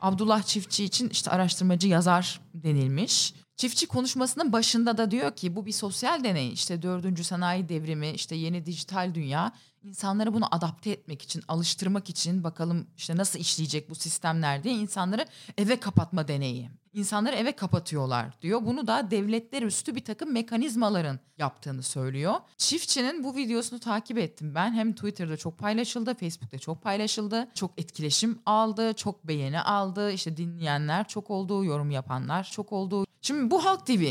Abdullah 0.00 0.42
Çiftçi 0.42 0.84
için 0.84 1.08
işte 1.08 1.30
araştırmacı 1.30 1.88
yazar 1.88 2.40
denilmiş. 2.54 3.34
Çiftçi 3.62 3.86
konuşmasının 3.86 4.52
başında 4.52 4.98
da 4.98 5.10
diyor 5.10 5.36
ki 5.36 5.56
bu 5.56 5.66
bir 5.66 5.72
sosyal 5.72 6.24
deney. 6.24 6.52
İşte 6.52 6.82
dördüncü 6.82 7.24
sanayi 7.24 7.68
devrimi, 7.68 8.10
işte 8.10 8.36
yeni 8.36 8.66
dijital 8.66 9.14
dünya 9.14 9.52
insanları 9.82 10.34
bunu 10.34 10.54
adapte 10.54 10.90
etmek 10.90 11.22
için, 11.22 11.42
alıştırmak 11.48 12.10
için 12.10 12.44
bakalım 12.44 12.86
işte 12.96 13.16
nasıl 13.16 13.38
işleyecek 13.38 13.90
bu 13.90 13.94
sistemler 13.94 14.64
diye 14.64 14.74
insanları 14.74 15.26
eve 15.58 15.80
kapatma 15.80 16.28
deneyi. 16.28 16.70
İnsanları 16.92 17.36
eve 17.36 17.52
kapatıyorlar 17.52 18.42
diyor. 18.42 18.66
Bunu 18.66 18.86
da 18.86 19.10
devletler 19.10 19.62
üstü 19.62 19.94
bir 19.94 20.04
takım 20.04 20.32
mekanizmaların 20.32 21.18
yaptığını 21.38 21.82
söylüyor. 21.82 22.34
Çiftçinin 22.56 23.24
bu 23.24 23.36
videosunu 23.36 23.80
takip 23.80 24.18
ettim 24.18 24.54
ben. 24.54 24.72
Hem 24.72 24.92
Twitter'da 24.92 25.36
çok 25.36 25.58
paylaşıldı, 25.58 26.14
Facebook'ta 26.14 26.58
çok 26.58 26.82
paylaşıldı. 26.82 27.48
Çok 27.54 27.70
etkileşim 27.80 28.38
aldı, 28.46 28.92
çok 28.92 29.28
beğeni 29.28 29.60
aldı. 29.60 30.12
İşte 30.12 30.36
dinleyenler 30.36 31.08
çok 31.08 31.30
oldu, 31.30 31.64
yorum 31.64 31.90
yapanlar 31.90 32.44
çok 32.44 32.72
oldu. 32.72 33.06
Şimdi 33.20 33.50
bu 33.50 33.64
Halk 33.64 33.86
TV 33.86 34.04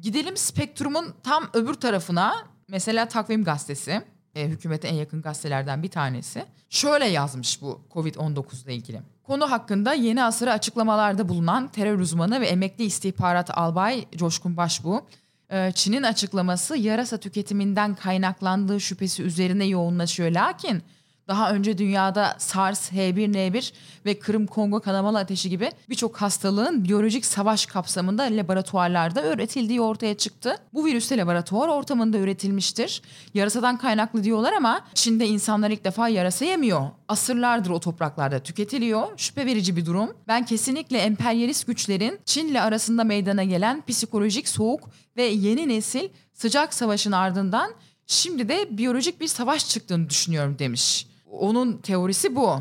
gidelim 0.00 0.36
Spektrum'un 0.36 1.14
tam 1.22 1.50
öbür 1.54 1.74
tarafına. 1.74 2.34
Mesela 2.68 3.08
Takvim 3.08 3.44
Gazetesi 3.44 4.02
e, 4.34 4.48
hükümete 4.48 4.88
en 4.88 4.94
yakın 4.94 5.22
gazetelerden 5.22 5.82
bir 5.82 5.90
tanesi. 5.90 6.44
Şöyle 6.70 7.06
yazmış 7.06 7.62
bu 7.62 7.80
Covid-19 7.90 8.64
ile 8.64 8.74
ilgili. 8.74 9.02
Konu 9.26 9.50
hakkında 9.50 9.94
yeni 9.94 10.24
asırı 10.24 10.52
açıklamalarda 10.52 11.28
bulunan 11.28 11.68
terör 11.68 11.98
uzmanı 11.98 12.40
ve 12.40 12.46
emekli 12.46 12.84
istihbarat 12.84 13.58
albay 13.58 14.04
Coşkun 14.16 14.56
Başbu, 14.56 15.06
e, 15.50 15.72
Çin'in 15.72 16.02
açıklaması 16.02 16.76
yarasa 16.76 17.16
tüketiminden 17.16 17.94
kaynaklandığı 17.94 18.80
şüphesi 18.80 19.22
üzerine 19.22 19.64
yoğunlaşıyor. 19.64 20.30
Lakin 20.30 20.82
daha 21.28 21.52
önce 21.52 21.78
dünyada 21.78 22.36
SARS, 22.38 22.92
H1N1 22.92 23.72
ve 24.06 24.18
Kırım-Kongo 24.18 24.80
kanamalı 24.80 25.18
ateşi 25.18 25.50
gibi 25.50 25.70
birçok 25.88 26.16
hastalığın 26.16 26.84
biyolojik 26.84 27.26
savaş 27.26 27.66
kapsamında 27.66 28.22
laboratuvarlarda 28.22 29.32
üretildiği 29.32 29.80
ortaya 29.80 30.16
çıktı. 30.16 30.56
Bu 30.72 30.84
virüs 30.86 31.10
de 31.10 31.16
laboratuvar 31.16 31.68
ortamında 31.68 32.18
üretilmiştir. 32.18 33.02
Yarasadan 33.34 33.78
kaynaklı 33.78 34.24
diyorlar 34.24 34.52
ama 34.52 34.80
Çin'de 34.94 35.26
insanlar 35.26 35.70
ilk 35.70 35.84
defa 35.84 36.08
yarasa 36.08 36.44
yemiyor. 36.44 36.90
Asırlardır 37.08 37.70
o 37.70 37.80
topraklarda 37.80 38.38
tüketiliyor. 38.38 39.08
Şüphe 39.16 39.46
verici 39.46 39.76
bir 39.76 39.86
durum. 39.86 40.16
Ben 40.28 40.44
kesinlikle 40.44 40.98
emperyalist 40.98 41.66
güçlerin 41.66 42.18
Çin'le 42.24 42.54
arasında 42.54 43.04
meydana 43.04 43.44
gelen 43.44 43.82
psikolojik 43.86 44.48
soğuk 44.48 44.88
ve 45.16 45.22
yeni 45.22 45.68
nesil 45.68 46.08
sıcak 46.32 46.74
savaşın 46.74 47.12
ardından 47.12 47.70
şimdi 48.06 48.48
de 48.48 48.78
biyolojik 48.78 49.20
bir 49.20 49.26
savaş 49.26 49.68
çıktığını 49.68 50.10
düşünüyorum 50.10 50.56
demiş. 50.58 51.06
Onun 51.40 51.76
teorisi 51.76 52.36
bu. 52.36 52.60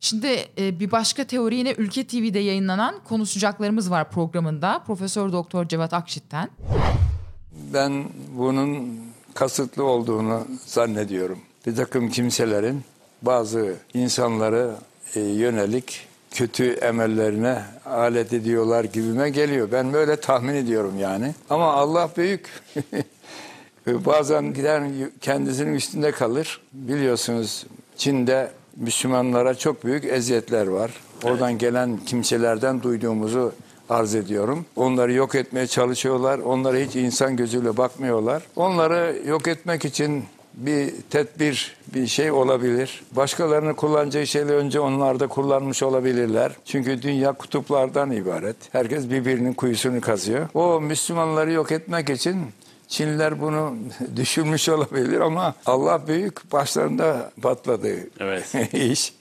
Şimdi 0.00 0.44
e, 0.58 0.80
bir 0.80 0.90
başka 0.90 1.24
teori 1.24 1.56
yine 1.56 1.72
Ülke 1.72 2.06
TV'de 2.06 2.38
yayınlanan 2.38 2.94
konuşacaklarımız 3.04 3.90
var 3.90 4.10
programında. 4.10 4.82
Profesör 4.86 5.32
Doktor 5.32 5.68
Cevat 5.68 5.92
Akşit'ten. 5.92 6.48
Ben 7.72 8.04
bunun 8.38 9.00
kasıtlı 9.34 9.84
olduğunu 9.84 10.46
zannediyorum. 10.66 11.38
Bir 11.66 11.76
takım 11.76 12.08
kimselerin 12.08 12.82
bazı 13.22 13.74
insanları 13.94 14.74
e, 15.14 15.20
yönelik 15.20 16.06
kötü 16.30 16.72
emellerine 16.72 17.62
alet 17.86 18.32
ediyorlar 18.32 18.84
gibime 18.84 19.30
geliyor. 19.30 19.68
Ben 19.72 19.92
böyle 19.92 20.16
tahmin 20.20 20.54
ediyorum 20.54 20.98
yani. 20.98 21.34
Ama 21.50 21.72
Allah 21.72 22.10
büyük. 22.16 22.50
Bazen 23.86 24.54
gider 24.54 24.82
kendisinin 25.20 25.74
üstünde 25.74 26.12
kalır. 26.12 26.60
Biliyorsunuz 26.72 27.66
Çin'de 27.96 28.50
Müslümanlara 28.76 29.54
çok 29.54 29.84
büyük 29.84 30.04
eziyetler 30.04 30.66
var. 30.66 30.90
Oradan 31.24 31.58
gelen 31.58 31.98
kimselerden 32.06 32.82
duyduğumuzu 32.82 33.52
arz 33.88 34.14
ediyorum. 34.14 34.66
Onları 34.76 35.12
yok 35.12 35.34
etmeye 35.34 35.66
çalışıyorlar. 35.66 36.38
Onlara 36.38 36.76
hiç 36.76 36.96
insan 36.96 37.36
gözüyle 37.36 37.76
bakmıyorlar. 37.76 38.42
Onları 38.56 39.16
yok 39.26 39.48
etmek 39.48 39.84
için 39.84 40.24
bir 40.54 40.94
tedbir, 41.10 41.76
bir 41.94 42.06
şey 42.06 42.30
olabilir. 42.30 43.02
Başkalarını 43.12 43.76
kullanacağı 43.76 44.26
şeyleri 44.26 44.56
önce 44.56 44.80
onlar 44.80 45.20
da 45.20 45.26
kullanmış 45.26 45.82
olabilirler. 45.82 46.52
Çünkü 46.64 47.02
dünya 47.02 47.32
kutuplardan 47.32 48.10
ibaret. 48.10 48.56
Herkes 48.72 49.10
birbirinin 49.10 49.52
kuyusunu 49.52 50.00
kazıyor. 50.00 50.48
O 50.54 50.80
Müslümanları 50.80 51.52
yok 51.52 51.72
etmek 51.72 52.10
için 52.10 52.36
Çinliler 52.88 53.40
bunu 53.40 53.76
düşünmüş 54.16 54.68
olabilir 54.68 55.20
ama 55.20 55.54
Allah 55.66 56.06
büyük 56.08 56.52
başlarında 56.52 57.32
patladı 57.42 57.88
evet. 58.20 58.54
iş. 58.74 59.14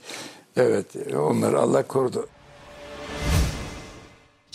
Evet 0.57 0.86
onları 1.15 1.60
Allah 1.60 1.84
korudu. 1.84 2.27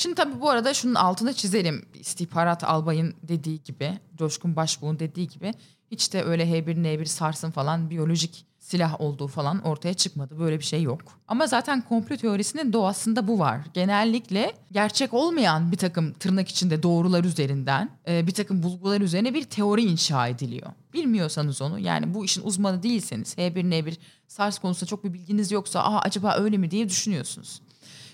Şimdi 0.00 0.14
tabii 0.14 0.40
bu 0.40 0.50
arada 0.50 0.74
şunun 0.74 0.94
altını 0.94 1.34
çizelim. 1.34 1.86
İstihbarat 1.94 2.64
albayın 2.64 3.14
dediği 3.22 3.62
gibi, 3.62 3.98
Coşkun 4.18 4.56
Başbuğ'un 4.56 4.98
dediği 4.98 5.28
gibi 5.28 5.52
hiç 5.90 6.12
de 6.12 6.24
öyle 6.24 6.44
H1N1 6.44 7.06
sarsın 7.06 7.50
falan 7.50 7.90
biyolojik 7.90 8.46
silah 8.58 9.00
olduğu 9.00 9.26
falan 9.26 9.62
ortaya 9.62 9.94
çıkmadı. 9.94 10.38
Böyle 10.38 10.58
bir 10.58 10.64
şey 10.64 10.82
yok. 10.82 11.00
Ama 11.28 11.46
zaten 11.46 11.82
komplo 11.82 12.16
teorisinin 12.16 12.72
doğasında 12.72 13.28
bu 13.28 13.38
var. 13.38 13.60
Genellikle 13.74 14.52
gerçek 14.72 15.14
olmayan 15.14 15.72
bir 15.72 15.76
takım 15.76 16.12
tırnak 16.12 16.48
içinde 16.48 16.82
doğrular 16.82 17.24
üzerinden 17.24 17.90
e, 18.08 18.26
bir 18.26 18.34
takım 18.34 18.62
bulgular 18.62 19.00
üzerine 19.00 19.34
bir 19.34 19.44
teori 19.44 19.82
inşa 19.82 20.28
ediliyor. 20.28 20.72
Bilmiyorsanız 20.92 21.62
onu 21.62 21.78
yani 21.78 22.14
bu 22.14 22.24
işin 22.24 22.42
uzmanı 22.42 22.82
değilseniz 22.82 23.34
H1N1 23.38 23.94
SARS 24.28 24.58
konusunda 24.58 24.88
çok 24.88 25.04
bir 25.04 25.12
bilginiz 25.12 25.52
yoksa 25.52 25.80
Aa, 25.80 26.00
acaba 26.00 26.36
öyle 26.38 26.56
mi 26.56 26.70
diye 26.70 26.88
düşünüyorsunuz. 26.88 27.60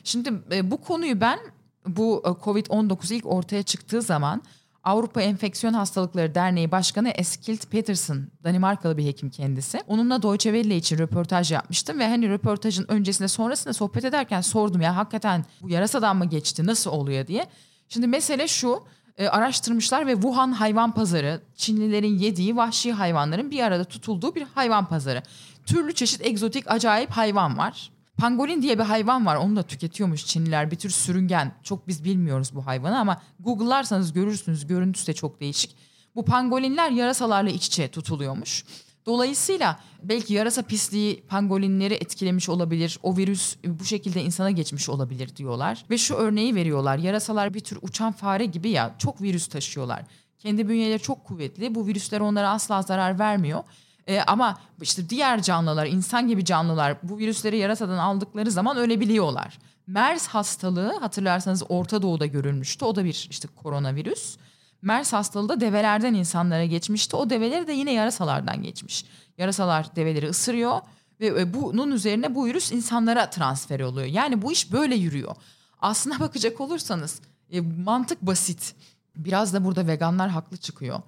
Şimdi 0.04 0.32
e, 0.52 0.70
bu 0.70 0.80
konuyu 0.80 1.20
ben 1.20 1.38
bu 1.86 2.22
e, 2.24 2.28
Covid-19 2.28 3.14
ilk 3.14 3.26
ortaya 3.26 3.62
çıktığı 3.62 4.02
zaman 4.02 4.42
Avrupa 4.86 5.22
Enfeksiyon 5.22 5.74
Hastalıkları 5.74 6.34
Derneği 6.34 6.70
Başkanı 6.70 7.08
Eskild 7.08 7.66
Peterson, 7.70 8.28
Danimarkalı 8.44 8.96
bir 8.96 9.04
hekim 9.04 9.30
kendisi. 9.30 9.80
Onunla 9.86 10.22
Deutsche 10.22 10.52
Welle 10.52 10.76
için 10.76 10.98
röportaj 10.98 11.52
yapmıştım 11.52 11.98
ve 11.98 12.08
hani 12.08 12.28
röportajın 12.28 12.86
öncesinde 12.88 13.28
sonrasında 13.28 13.74
sohbet 13.74 14.04
ederken 14.04 14.40
sordum 14.40 14.80
ya 14.80 14.96
hakikaten 14.96 15.44
bu 15.62 15.68
yarasadan 15.68 16.16
mı 16.16 16.24
geçti 16.24 16.66
nasıl 16.66 16.90
oluyor 16.90 17.26
diye. 17.26 17.46
Şimdi 17.88 18.06
mesele 18.06 18.48
şu 18.48 18.82
e, 19.18 19.28
araştırmışlar 19.28 20.06
ve 20.06 20.12
Wuhan 20.12 20.52
hayvan 20.52 20.94
pazarı 20.94 21.40
Çinlilerin 21.56 22.18
yediği 22.18 22.56
vahşi 22.56 22.92
hayvanların 22.92 23.50
bir 23.50 23.60
arada 23.60 23.84
tutulduğu 23.84 24.34
bir 24.34 24.42
hayvan 24.54 24.88
pazarı. 24.88 25.22
Türlü 25.66 25.94
çeşit 25.94 26.26
egzotik 26.26 26.70
acayip 26.70 27.10
hayvan 27.10 27.58
var. 27.58 27.90
Pangolin 28.16 28.62
diye 28.62 28.78
bir 28.78 28.84
hayvan 28.84 29.26
var. 29.26 29.36
Onu 29.36 29.56
da 29.56 29.62
tüketiyormuş 29.62 30.26
Çinliler. 30.26 30.70
Bir 30.70 30.76
tür 30.76 30.90
sürüngen. 30.90 31.52
Çok 31.62 31.88
biz 31.88 32.04
bilmiyoruz 32.04 32.54
bu 32.54 32.66
hayvanı 32.66 32.98
ama 32.98 33.22
Google'larsanız 33.40 34.12
görürsünüz. 34.12 34.66
Görüntüsü 34.66 35.06
de 35.06 35.12
çok 35.12 35.40
değişik. 35.40 35.76
Bu 36.16 36.24
pangolinler 36.24 36.90
yarasalarla 36.90 37.50
iç 37.50 37.66
içe 37.66 37.88
tutuluyormuş. 37.88 38.64
Dolayısıyla 39.06 39.80
belki 40.02 40.34
yarasa 40.34 40.62
pisliği 40.62 41.22
pangolinleri 41.28 41.94
etkilemiş 41.94 42.48
olabilir. 42.48 42.98
O 43.02 43.16
virüs 43.16 43.56
bu 43.64 43.84
şekilde 43.84 44.22
insana 44.22 44.50
geçmiş 44.50 44.88
olabilir 44.88 45.36
diyorlar. 45.36 45.84
Ve 45.90 45.98
şu 45.98 46.14
örneği 46.14 46.54
veriyorlar. 46.54 46.98
Yarasalar 46.98 47.54
bir 47.54 47.60
tür 47.60 47.78
uçan 47.82 48.12
fare 48.12 48.44
gibi 48.44 48.68
ya 48.68 48.94
çok 48.98 49.22
virüs 49.22 49.46
taşıyorlar. 49.46 50.04
Kendi 50.38 50.68
bünyeleri 50.68 51.02
çok 51.02 51.24
kuvvetli. 51.24 51.74
Bu 51.74 51.86
virüsler 51.86 52.20
onlara 52.20 52.50
asla 52.50 52.82
zarar 52.82 53.18
vermiyor. 53.18 53.64
E, 54.06 54.20
ama 54.20 54.58
işte 54.82 55.10
diğer 55.10 55.42
canlılar, 55.42 55.86
insan 55.86 56.28
gibi 56.28 56.44
canlılar 56.44 56.96
bu 57.02 57.18
virüsleri 57.18 57.58
yarasadan 57.58 57.98
aldıkları 57.98 58.50
zaman 58.50 58.76
ölebiliyorlar. 58.76 59.58
MERS 59.86 60.26
hastalığı 60.26 60.98
hatırlarsanız 60.98 61.62
Orta 61.68 62.02
Doğu'da 62.02 62.26
görülmüştü. 62.26 62.84
O 62.84 62.96
da 62.96 63.04
bir 63.04 63.26
işte 63.30 63.48
koronavirüs. 63.56 64.36
MERS 64.82 65.12
hastalığı 65.12 65.48
da 65.48 65.60
develerden 65.60 66.14
insanlara 66.14 66.64
geçmişti. 66.64 67.16
O 67.16 67.30
develeri 67.30 67.66
de 67.66 67.72
yine 67.72 67.92
yarasalardan 67.92 68.62
geçmiş. 68.62 69.04
Yarasalar 69.38 69.96
develeri 69.96 70.28
ısırıyor 70.28 70.80
ve 71.20 71.54
bunun 71.54 71.90
üzerine 71.90 72.34
bu 72.34 72.46
virüs 72.46 72.72
insanlara 72.72 73.30
transfer 73.30 73.80
oluyor. 73.80 74.06
Yani 74.06 74.42
bu 74.42 74.52
iş 74.52 74.72
böyle 74.72 74.94
yürüyor. 74.94 75.36
Aslına 75.80 76.20
bakacak 76.20 76.60
olursanız 76.60 77.20
e, 77.50 77.60
mantık 77.60 78.22
basit. 78.22 78.74
Biraz 79.16 79.54
da 79.54 79.64
burada 79.64 79.86
veganlar 79.86 80.30
haklı 80.30 80.56
çıkıyor. 80.56 81.00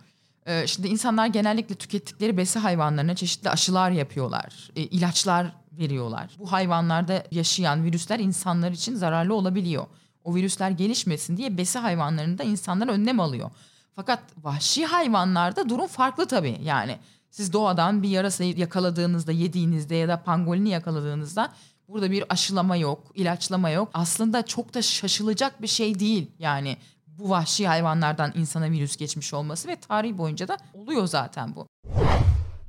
Ee, 0.49 0.67
şimdi 0.67 0.89
insanlar 0.89 1.27
genellikle 1.27 1.75
tükettikleri 1.75 2.37
besi 2.37 2.59
hayvanlarına 2.59 3.17
çeşitli 3.17 3.51
aşılar 3.51 3.91
yapıyorlar, 3.91 4.71
e, 4.77 4.83
ilaçlar 4.83 5.53
veriyorlar. 5.73 6.31
Bu 6.39 6.53
hayvanlarda 6.53 7.25
yaşayan 7.31 7.85
virüsler 7.85 8.19
insanlar 8.19 8.71
için 8.71 8.95
zararlı 8.95 9.35
olabiliyor. 9.35 9.87
O 10.25 10.35
virüsler 10.35 10.71
gelişmesin 10.71 11.37
diye 11.37 11.59
besi 11.59 11.79
hayvanlarında 11.79 12.43
insanlar 12.43 12.89
önlem 12.89 13.21
alıyor. 13.21 13.51
Fakat 13.97 14.21
vahşi 14.43 14.87
hayvanlarda 14.87 15.69
durum 15.69 15.87
farklı 15.87 16.27
tabii. 16.27 16.59
Yani 16.65 16.99
siz 17.31 17.53
doğadan 17.53 18.03
bir 18.03 18.09
yarasa 18.09 18.45
yakaladığınızda, 18.45 19.33
yediğinizde 19.33 19.95
ya 19.95 20.09
da 20.09 20.23
pangolini 20.23 20.69
yakaladığınızda 20.69 21.53
burada 21.89 22.11
bir 22.11 22.25
aşılama 22.29 22.77
yok, 22.77 23.13
ilaçlama 23.15 23.71
yok. 23.71 23.89
Aslında 23.95 24.47
çok 24.47 24.75
da 24.75 24.83
şaşılacak 24.83 25.63
bir 25.63 25.67
şey 25.67 25.99
değil. 25.99 26.31
Yani 26.39 26.77
bu 27.19 27.31
vahşi 27.31 27.67
hayvanlardan 27.67 28.33
insana 28.35 28.71
virüs 28.71 28.97
geçmiş 28.97 29.35
olması 29.35 29.69
ve 29.69 29.77
tarih 29.77 30.19
boyunca 30.19 30.49
da 30.49 30.57
oluyor 30.75 31.07
zaten 31.07 31.55
bu. 31.55 31.67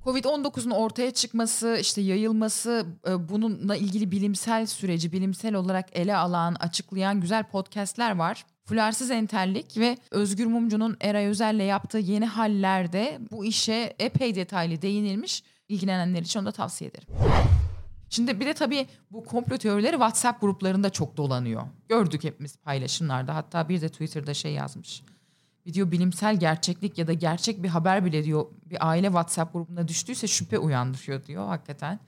Covid-19'un 0.05 0.71
ortaya 0.71 1.11
çıkması, 1.11 1.77
işte 1.81 2.01
yayılması, 2.01 2.85
e, 3.07 3.29
bununla 3.29 3.75
ilgili 3.75 4.11
bilimsel 4.11 4.65
süreci 4.65 5.11
bilimsel 5.11 5.55
olarak 5.55 5.85
ele 5.93 6.15
alan, 6.15 6.55
açıklayan 6.55 7.21
güzel 7.21 7.43
podcastler 7.43 8.15
var. 8.15 8.45
Fularsız 8.65 9.11
Entellik 9.11 9.77
ve 9.77 9.97
Özgür 10.11 10.45
Mumcu'nun 10.45 10.97
Eray 11.01 11.27
Özel'le 11.27 11.63
yaptığı 11.63 11.97
yeni 11.97 12.25
hallerde 12.25 13.19
bu 13.31 13.45
işe 13.45 13.95
epey 13.99 14.35
detaylı 14.35 14.81
değinilmiş. 14.81 15.43
İlgilenenler 15.67 16.21
için 16.21 16.39
onu 16.39 16.45
da 16.45 16.51
tavsiye 16.51 16.89
ederim. 16.89 17.07
Şimdi 18.09 18.39
bir 18.39 18.45
de 18.45 18.53
tabii 18.53 18.87
bu 19.11 19.23
komplo 19.23 19.57
teorileri 19.57 19.91
WhatsApp 19.91 20.41
gruplarında 20.41 20.89
çok 20.89 21.17
dolanıyor. 21.17 21.61
Gördük 21.89 22.23
hepimiz 22.23 22.57
paylaşımlarda. 22.57 23.35
Hatta 23.35 23.69
bir 23.69 23.81
de 23.81 23.89
Twitter'da 23.89 24.33
şey 24.33 24.53
yazmış. 24.53 25.03
Video 25.67 25.91
bilimsel 25.91 26.39
gerçeklik 26.39 26.97
ya 26.97 27.07
da 27.07 27.13
gerçek 27.13 27.63
bir 27.63 27.69
haber 27.69 28.05
bile 28.05 28.23
diyor 28.23 28.45
bir 28.65 28.89
aile 28.89 29.07
WhatsApp 29.07 29.53
grubuna 29.53 29.87
düştüyse 29.87 30.27
şüphe 30.27 30.59
uyandırıyor 30.59 31.25
diyor 31.25 31.47
hakikaten. 31.47 31.99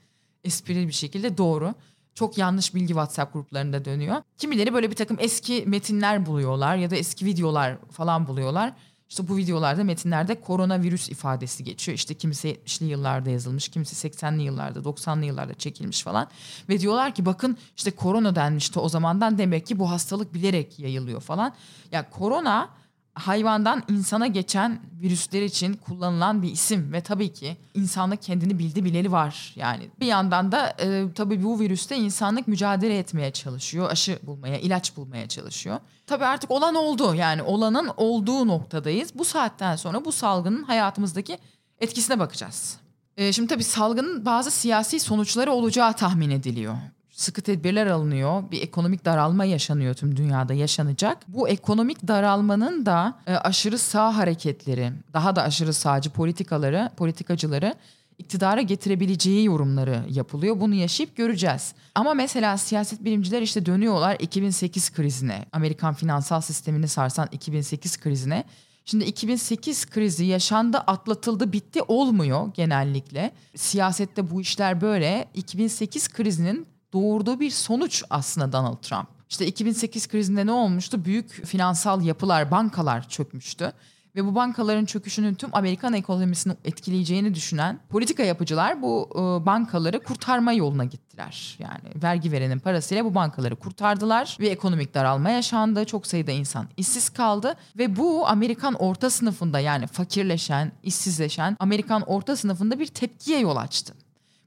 Esprili 0.44 0.88
bir 0.88 0.92
şekilde 0.92 1.38
doğru. 1.38 1.74
Çok 2.14 2.38
yanlış 2.38 2.74
bilgi 2.74 2.88
WhatsApp 2.88 3.32
gruplarında 3.32 3.84
dönüyor. 3.84 4.16
Kimileri 4.38 4.74
böyle 4.74 4.90
bir 4.90 4.96
takım 4.96 5.16
eski 5.20 5.64
metinler 5.66 6.26
buluyorlar 6.26 6.76
ya 6.76 6.90
da 6.90 6.96
eski 6.96 7.24
videolar 7.24 7.78
falan 7.90 8.26
buluyorlar. 8.26 8.72
İşte 9.12 9.28
bu 9.28 9.36
videolarda 9.36 9.84
metinlerde 9.84 10.40
koronavirüs 10.40 11.08
ifadesi 11.08 11.64
geçiyor. 11.64 11.96
İşte 11.98 12.14
kimisi 12.14 12.48
70'li 12.48 12.86
yıllarda 12.86 13.30
yazılmış, 13.30 13.68
kimisi 13.68 14.08
80'li 14.08 14.42
yıllarda, 14.42 14.78
90'lı 14.78 15.24
yıllarda 15.24 15.54
çekilmiş 15.54 16.02
falan. 16.02 16.28
Ve 16.68 16.80
diyorlar 16.80 17.14
ki 17.14 17.26
bakın 17.26 17.56
işte 17.76 17.90
korona 17.90 18.34
denmişti 18.34 18.78
o 18.78 18.88
zamandan 18.88 19.38
demek 19.38 19.66
ki 19.66 19.78
bu 19.78 19.90
hastalık 19.90 20.34
bilerek 20.34 20.78
yayılıyor 20.78 21.20
falan. 21.20 21.44
Ya 21.46 21.52
yani 21.92 22.06
korona 22.10 22.68
hayvandan 23.14 23.82
insana 23.88 24.26
geçen 24.26 24.80
virüsler 25.00 25.42
için 25.42 25.74
kullanılan 25.74 26.42
bir 26.42 26.50
isim 26.50 26.92
ve 26.92 27.00
tabii 27.00 27.32
ki 27.32 27.56
insanlık 27.74 28.22
kendini 28.22 28.58
bildi 28.58 28.84
bileli 28.84 29.12
var. 29.12 29.52
Yani 29.56 29.90
bir 30.00 30.06
yandan 30.06 30.52
da 30.52 30.76
e, 30.80 31.04
tabii 31.14 31.44
bu 31.44 31.60
virüste 31.60 31.96
insanlık 31.96 32.48
mücadele 32.48 32.98
etmeye 32.98 33.30
çalışıyor. 33.30 33.90
Aşı 33.90 34.18
bulmaya, 34.22 34.58
ilaç 34.58 34.96
bulmaya 34.96 35.28
çalışıyor. 35.28 35.78
Tabii 36.06 36.24
artık 36.24 36.50
olan 36.50 36.74
oldu. 36.74 37.14
Yani 37.14 37.42
olanın 37.42 37.90
olduğu 37.96 38.48
noktadayız. 38.48 39.10
Bu 39.14 39.24
saatten 39.24 39.76
sonra 39.76 40.04
bu 40.04 40.12
salgının 40.12 40.62
hayatımızdaki 40.62 41.38
etkisine 41.80 42.18
bakacağız. 42.18 42.76
E, 43.16 43.32
şimdi 43.32 43.48
tabii 43.48 43.64
salgının 43.64 44.24
bazı 44.24 44.50
siyasi 44.50 45.00
sonuçları 45.00 45.52
olacağı 45.52 45.92
tahmin 45.92 46.30
ediliyor 46.30 46.74
sıkı 47.12 47.42
tedbirler 47.42 47.86
alınıyor. 47.86 48.50
Bir 48.50 48.62
ekonomik 48.62 49.04
daralma 49.04 49.44
yaşanıyor 49.44 49.94
tüm 49.94 50.16
dünyada 50.16 50.54
yaşanacak. 50.54 51.18
Bu 51.28 51.48
ekonomik 51.48 52.08
daralmanın 52.08 52.86
da 52.86 53.18
e, 53.26 53.34
aşırı 53.34 53.78
sağ 53.78 54.16
hareketleri, 54.16 54.92
daha 55.12 55.36
da 55.36 55.42
aşırı 55.42 55.72
sağcı 55.72 56.10
politikaları, 56.10 56.90
politikacıları 56.96 57.74
iktidara 58.18 58.60
getirebileceği 58.62 59.44
yorumları 59.44 60.04
yapılıyor. 60.08 60.60
Bunu 60.60 60.74
yaşayıp 60.74 61.16
göreceğiz. 61.16 61.74
Ama 61.94 62.14
mesela 62.14 62.56
siyaset 62.56 63.04
bilimciler 63.04 63.42
işte 63.42 63.66
dönüyorlar 63.66 64.16
2008 64.20 64.92
krizine. 64.92 65.44
Amerikan 65.52 65.94
finansal 65.94 66.40
sistemini 66.40 66.88
sarsan 66.88 67.28
2008 67.32 68.00
krizine. 68.00 68.44
Şimdi 68.84 69.04
2008 69.04 69.86
krizi 69.86 70.24
yaşandı, 70.24 70.78
atlatıldı, 70.78 71.52
bitti 71.52 71.82
olmuyor 71.82 72.50
genellikle. 72.54 73.32
Siyasette 73.56 74.30
bu 74.30 74.40
işler 74.40 74.80
böyle. 74.80 75.28
2008 75.34 76.08
krizinin 76.08 76.66
doğurduğu 76.92 77.40
bir 77.40 77.50
sonuç 77.50 78.04
aslında 78.10 78.52
Donald 78.52 78.82
Trump. 78.82 79.08
İşte 79.30 79.46
2008 79.46 80.08
krizinde 80.08 80.46
ne 80.46 80.52
olmuştu? 80.52 81.04
Büyük 81.04 81.46
finansal 81.46 82.02
yapılar, 82.02 82.50
bankalar 82.50 83.08
çökmüştü. 83.08 83.72
Ve 84.16 84.24
bu 84.24 84.34
bankaların 84.34 84.84
çöküşünün 84.84 85.34
tüm 85.34 85.50
Amerikan 85.52 85.92
ekonomisini 85.92 86.52
etkileyeceğini 86.64 87.34
düşünen 87.34 87.80
politika 87.88 88.22
yapıcılar 88.22 88.82
bu 88.82 89.08
e, 89.14 89.46
bankaları 89.46 90.00
kurtarma 90.00 90.52
yoluna 90.52 90.84
gittiler. 90.84 91.56
Yani 91.58 92.02
vergi 92.02 92.32
verenin 92.32 92.58
parasıyla 92.58 93.04
bu 93.04 93.14
bankaları 93.14 93.56
kurtardılar 93.56 94.36
ve 94.40 94.48
ekonomik 94.48 94.94
daralma 94.94 95.30
yaşandı. 95.30 95.84
Çok 95.84 96.06
sayıda 96.06 96.30
insan 96.30 96.66
işsiz 96.76 97.10
kaldı 97.10 97.56
ve 97.78 97.96
bu 97.96 98.28
Amerikan 98.28 98.74
orta 98.74 99.10
sınıfında 99.10 99.60
yani 99.60 99.86
fakirleşen, 99.86 100.72
işsizleşen 100.82 101.56
Amerikan 101.60 102.02
orta 102.02 102.36
sınıfında 102.36 102.78
bir 102.78 102.86
tepkiye 102.86 103.38
yol 103.40 103.56
açtı. 103.56 103.94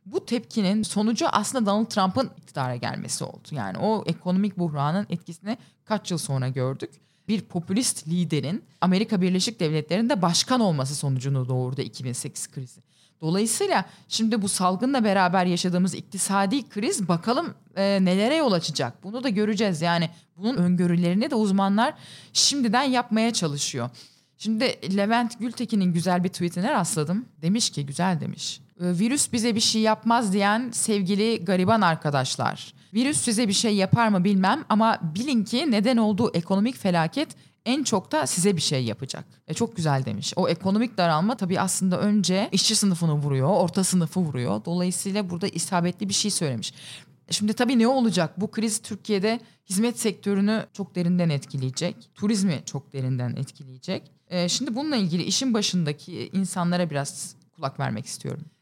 Bu 0.05 0.25
tepkinin 0.25 0.83
sonucu 0.83 1.27
aslında 1.31 1.65
Donald 1.65 1.85
Trump'ın 1.85 2.29
iktidara 2.37 2.75
gelmesi 2.75 3.23
oldu. 3.23 3.47
Yani 3.51 3.77
o 3.77 4.03
ekonomik 4.05 4.57
buhranın 4.57 5.07
etkisini 5.09 5.57
kaç 5.85 6.11
yıl 6.11 6.17
sonra 6.17 6.49
gördük. 6.49 6.89
Bir 7.27 7.41
popülist 7.41 8.07
liderin 8.07 8.63
Amerika 8.81 9.21
Birleşik 9.21 9.59
Devletleri'nde 9.59 10.21
başkan 10.21 10.59
olması 10.59 10.95
sonucunu 10.95 11.47
doğurdu 11.47 11.81
2008 11.81 12.51
krizi. 12.51 12.81
Dolayısıyla 13.21 13.85
şimdi 14.07 14.41
bu 14.41 14.49
salgınla 14.49 15.03
beraber 15.03 15.45
yaşadığımız 15.45 15.95
iktisadi 15.95 16.69
kriz 16.69 17.07
bakalım 17.07 17.53
e, 17.75 18.05
nelere 18.05 18.35
yol 18.35 18.51
açacak. 18.51 19.03
Bunu 19.03 19.23
da 19.23 19.29
göreceğiz. 19.29 19.81
Yani 19.81 20.09
bunun 20.37 20.55
öngörülerini 20.57 21.31
de 21.31 21.35
uzmanlar 21.35 21.93
şimdiden 22.33 22.83
yapmaya 22.83 23.33
çalışıyor. 23.33 23.89
Şimdi 24.37 24.97
Levent 24.97 25.39
Gültekin'in 25.39 25.93
güzel 25.93 26.23
bir 26.23 26.29
tweetine 26.29 26.71
rastladım. 26.71 27.25
Demiş 27.41 27.69
ki 27.69 27.85
güzel 27.85 28.21
demiş. 28.21 28.61
Ee, 28.81 28.99
virüs 28.99 29.33
bize 29.33 29.55
bir 29.55 29.59
şey 29.59 29.81
yapmaz 29.81 30.33
diyen 30.33 30.69
sevgili 30.71 31.45
gariban 31.45 31.81
arkadaşlar. 31.81 32.73
Virüs 32.93 33.21
size 33.21 33.47
bir 33.47 33.53
şey 33.53 33.75
yapar 33.75 34.07
mı 34.07 34.23
bilmem 34.23 34.65
ama 34.69 34.99
bilin 35.15 35.43
ki 35.43 35.71
neden 35.71 35.97
olduğu 35.97 36.31
ekonomik 36.33 36.77
felaket 36.77 37.35
en 37.65 37.83
çok 37.83 38.11
da 38.11 38.27
size 38.27 38.55
bir 38.55 38.61
şey 38.61 38.83
yapacak. 38.83 39.25
E 39.47 39.53
çok 39.53 39.75
güzel 39.75 40.05
demiş. 40.05 40.33
O 40.35 40.49
ekonomik 40.49 40.97
daralma 40.97 41.37
tabii 41.37 41.59
aslında 41.59 41.99
önce 41.99 42.49
işçi 42.51 42.75
sınıfını 42.75 43.13
vuruyor, 43.13 43.49
orta 43.49 43.83
sınıfı 43.83 44.19
vuruyor. 44.19 44.65
Dolayısıyla 44.65 45.29
burada 45.29 45.47
isabetli 45.47 46.09
bir 46.09 46.13
şey 46.13 46.31
söylemiş. 46.31 46.73
Şimdi 47.29 47.53
tabii 47.53 47.79
ne 47.79 47.87
olacak? 47.87 48.41
Bu 48.41 48.51
kriz 48.51 48.79
Türkiye'de 48.81 49.39
hizmet 49.69 49.99
sektörünü 49.99 50.65
çok 50.73 50.95
derinden 50.95 51.29
etkileyecek. 51.29 51.95
Turizmi 52.15 52.61
çok 52.65 52.93
derinden 52.93 53.35
etkileyecek. 53.35 54.11
E, 54.29 54.49
şimdi 54.49 54.75
bununla 54.75 54.95
ilgili 54.95 55.23
işin 55.23 55.53
başındaki 55.53 56.29
insanlara 56.33 56.89
biraz 56.89 57.35
kulak 57.55 57.79
vermek 57.79 58.05
istiyorum. 58.05 58.45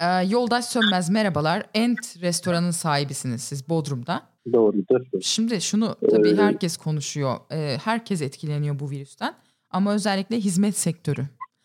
Ee, 0.00 0.06
Yoldaş 0.28 0.64
Sönmez 0.64 1.10
merhabalar. 1.10 1.62
Ent 1.74 2.22
restoranın 2.22 2.70
sahibisiniz 2.70 3.42
siz 3.42 3.68
Bodrum'da. 3.68 4.22
Doğrudur. 4.52 5.00
Şimdi 5.20 5.60
şunu 5.60 5.94
tabii 6.10 6.36
herkes 6.36 6.76
konuşuyor. 6.76 7.36
Ee, 7.52 7.76
herkes 7.84 8.22
etkileniyor 8.22 8.78
bu 8.78 8.90
virüsten. 8.90 9.34
Ama 9.70 9.94
özellikle 9.94 10.36
hizmet 10.36 10.76
sektörü. 10.76 11.22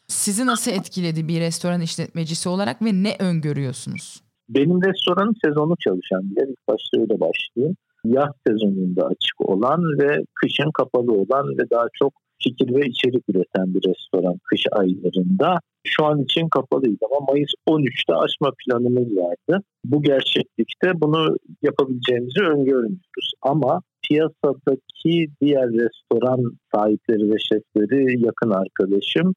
Sizi 0.08 0.46
nasıl 0.46 0.72
etkiledi 0.72 1.28
bir 1.28 1.42
restoran 1.42 1.82
işletmecisi 1.82 2.50
olarak 2.50 2.82
ve 2.82 2.94
ne 2.94 3.16
öngörüyorsunuz? 3.20 4.24
Benim 4.50 4.84
restoranım 4.84 5.34
sezonluk 5.46 5.80
çalışan 5.80 6.22
bir 6.24 6.42
yer. 6.42 6.48
İlk 6.48 6.68
başta 6.68 7.02
öyle 7.02 7.20
başlıyor. 7.20 7.76
yaz 8.06 8.30
sezonunda 8.48 9.06
açık 9.06 9.50
olan 9.50 9.82
ve 10.00 10.26
kışın 10.36 10.72
kapalı 10.72 11.12
olan 11.12 11.48
ve 11.58 11.70
daha 11.72 11.88
çok 12.00 12.14
fikir 12.44 12.76
ve 12.76 12.86
içerik 12.86 13.24
üreten 13.30 13.74
bir 13.74 13.82
restoran 13.90 14.38
kış 14.44 14.64
aylarında. 14.72 15.60
Şu 15.84 16.06
an 16.06 16.22
için 16.22 16.50
kapalıydı 16.50 17.06
ama 17.12 17.26
Mayıs 17.32 17.52
13'te 17.68 18.14
açma 18.14 18.52
planımız 18.66 19.18
vardı. 19.18 19.64
Bu 19.86 20.04
gerçeklikte 20.04 21.02
bunu 21.02 21.38
yapabileceğimizi 21.62 22.42
öngörmüyoruz. 22.44 23.32
Ama 23.42 23.82
piyasadaki 24.08 25.28
diğer 25.42 25.68
restoran 25.68 26.58
sahipleri 26.76 27.32
ve 27.32 27.40
şefleri 27.40 28.26
yakın 28.26 28.52
arkadaşım 28.52 29.34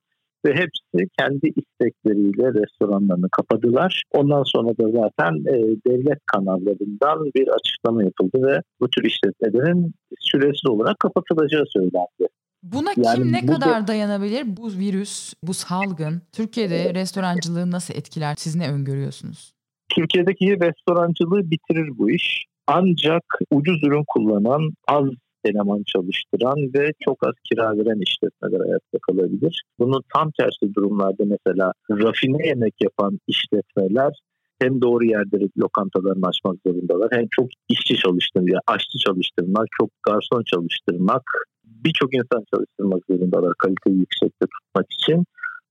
ve 0.46 0.54
hepsi 0.54 1.08
kendi 1.18 1.46
istekleriyle 1.46 2.46
restoranlarını 2.60 3.28
kapadılar. 3.30 4.02
Ondan 4.12 4.42
sonra 4.42 4.68
da 4.68 4.90
zaten 4.90 5.32
e, 5.54 5.54
devlet 5.86 6.18
kanallarından 6.26 7.30
bir 7.34 7.48
açıklama 7.48 8.04
yapıldı 8.04 8.46
ve 8.46 8.60
bu 8.80 8.88
tür 8.90 9.04
işletmelerin 9.04 9.92
süresiz 10.20 10.66
olarak 10.70 10.98
kapatılacağı 10.98 11.64
söylendi. 11.66 12.28
Buna 12.72 12.90
yani 12.96 13.16
kim 13.16 13.32
ne 13.32 13.46
kadar 13.46 13.82
da... 13.82 13.86
dayanabilir? 13.86 14.56
Bu 14.56 14.70
virüs, 14.70 15.34
bu 15.42 15.54
salgın 15.54 16.22
Türkiye'de 16.32 16.94
restorancılığı 16.94 17.70
nasıl 17.70 17.94
etkiler? 17.94 18.34
Siz 18.38 18.56
ne 18.56 18.72
öngörüyorsunuz? 18.72 19.52
Türkiye'deki 19.88 20.46
restorancılığı 20.46 21.50
bitirir 21.50 21.98
bu 21.98 22.10
iş. 22.10 22.44
Ancak 22.66 23.22
ucuz 23.50 23.82
ürün 23.84 24.04
kullanan, 24.06 24.72
az 24.88 25.04
eleman 25.44 25.82
çalıştıran 25.86 26.56
ve 26.74 26.92
çok 27.04 27.26
az 27.26 27.34
kira 27.44 27.78
veren 27.78 28.00
işletmeler 28.00 28.60
ayakta 28.60 28.98
kalabilir. 29.02 29.62
Bunun 29.78 30.02
tam 30.14 30.30
tersi 30.38 30.74
durumlarda 30.74 31.24
mesela 31.24 31.72
rafine 31.90 32.46
yemek 32.46 32.74
yapan 32.80 33.20
işletmeler 33.26 34.12
hem 34.58 34.82
doğru 34.82 35.04
yerde 35.04 35.36
lokantalarını 35.58 36.26
açmak 36.26 36.56
zorundalar 36.66 37.08
hem 37.12 37.26
çok 37.30 37.48
işçi 37.68 37.96
çalıştırmak, 37.96 38.62
aşçı 38.66 38.98
çalıştırmak, 39.06 39.66
çok 39.80 39.90
garson 40.02 40.42
çalıştırmak, 40.52 41.22
birçok 41.66 42.14
insan 42.14 42.44
çalıştırmak 42.54 43.02
zorundalar 43.10 43.52
kaliteyi 43.58 43.98
yüksekte 43.98 44.46
tutmak 44.46 44.86
için. 44.92 45.24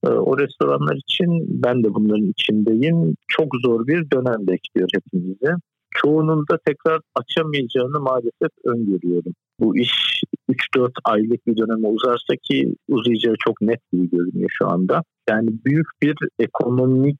Ee, 0.05 0.09
o 0.09 0.37
restoranlar 0.37 0.95
için 0.95 1.29
ben 1.63 1.83
de 1.83 1.93
bunların 1.93 2.33
içindeyim. 2.37 3.15
Çok 3.27 3.47
zor 3.63 3.87
bir 3.87 4.11
dönem 4.11 4.47
bekliyor 4.47 4.89
hepimizi. 4.93 5.55
Çoğunun 5.91 6.45
da 6.51 6.57
tekrar 6.65 6.99
açamayacağını 7.15 7.99
maalesef 7.99 8.51
öngörüyorum. 8.65 9.33
Bu 9.59 9.77
iş 9.77 10.23
3-4 10.49 10.91
aylık 11.03 11.47
bir 11.47 11.57
döneme 11.57 11.87
uzarsa 11.87 12.35
ki 12.43 12.75
uzayacağı 12.87 13.35
çok 13.45 13.61
net 13.61 13.79
gibi 13.91 14.09
görünüyor 14.09 14.49
şu 14.57 14.67
anda. 14.67 15.03
Yani 15.29 15.49
büyük 15.65 15.87
bir 16.01 16.15
ekonomik 16.39 17.19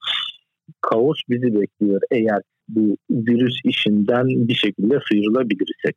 kaos 0.82 1.18
bizi 1.30 1.62
bekliyor 1.62 2.02
eğer 2.12 2.42
bu 2.70 2.98
virüs 3.10 3.56
işinden 3.64 4.28
bir 4.28 4.56
şekilde 4.56 5.00
sıyrılabilirsek. 5.10 5.96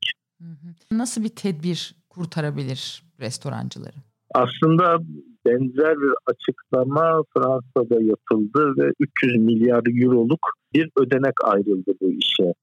Nasıl 0.93 1.25
bir 1.25 1.29
tedbir 1.29 1.95
kurtarabilir 2.19 3.03
restorancıları? 3.21 3.99
Aslında 4.35 4.99
benzer 5.47 5.97
bir 6.03 6.13
açıklama 6.27 7.23
Fransa'da 7.35 8.03
yapıldı 8.03 8.75
ve 8.79 8.93
300 9.01 9.37
milyar 9.37 9.83
euroluk 10.03 10.41
bir 10.75 10.91
ödenek 10.97 11.35
ayrıldı 11.45 11.93
bu 12.01 12.11
işe. 12.11 12.55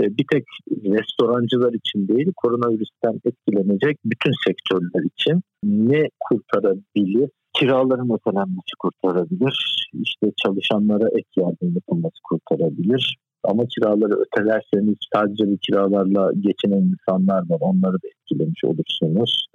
E, 0.00 0.02
bir 0.18 0.24
tek 0.32 0.44
restorancılar 0.70 1.72
için 1.72 2.08
değil, 2.08 2.32
koronavirüsten 2.36 3.20
etkilenecek 3.24 3.96
bütün 4.04 4.32
sektörler 4.46 5.04
için 5.14 5.42
ne 5.64 6.08
kurtarabilir? 6.20 7.30
Kiraların 7.52 8.10
ötelenmesi 8.16 8.74
kurtarabilir. 8.78 9.86
İşte 9.92 10.32
çalışanlara 10.36 11.08
ek 11.08 11.28
yardım 11.36 11.74
yapılması 11.74 12.18
kurtarabilir. 12.24 13.16
Ama 13.44 13.66
kiraları 13.66 14.14
ötelerseniz 14.20 14.96
sadece 15.14 15.50
bu 15.50 15.56
kiralarla 15.56 16.32
geçinen 16.40 16.82
insanlar 16.92 17.50
var. 17.50 17.58
Onları 17.60 17.94
da 17.94 18.08
etkilemiş 18.08 18.64
olursunuz. 18.64 19.46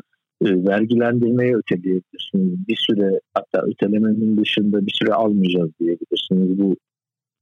E, 0.42 0.66
vergilendirmeyi 0.68 1.56
öteleyebilirsiniz. 1.56 2.68
Bir 2.68 2.78
süre 2.78 3.20
hatta 3.34 3.68
ötelemenin 3.68 4.38
dışında 4.38 4.86
bir 4.86 4.94
süre 5.00 5.14
almayacağız 5.14 5.72
diyebilirsiniz. 5.80 6.60
Bu 6.60 6.76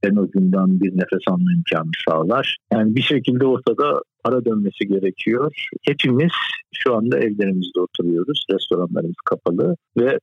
en 0.03 0.15
azından 0.15 0.81
bir 0.81 0.91
nefes 0.91 1.21
alma 1.27 1.51
imkanı 1.57 1.91
sağlar. 2.09 2.57
Yani 2.73 2.95
bir 2.95 3.01
şekilde 3.01 3.45
ortada 3.45 4.01
para 4.23 4.45
dönmesi 4.45 4.87
gerekiyor. 4.87 5.65
Hepimiz 5.81 6.31
şu 6.73 6.95
anda 6.95 7.19
evlerimizde 7.19 7.79
oturuyoruz. 7.79 8.45
Restoranlarımız 8.51 9.15
kapalı 9.25 9.75
ve 9.97 10.19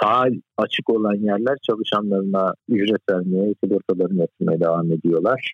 faal 0.00 0.32
açık 0.56 0.90
olan 0.90 1.14
yerler 1.14 1.56
çalışanlarına 1.62 2.54
ücret 2.68 3.00
vermeye, 3.10 3.54
sigortalarını 3.64 4.20
yatırmaya 4.20 4.60
devam 4.60 4.92
ediyorlar. 4.92 5.52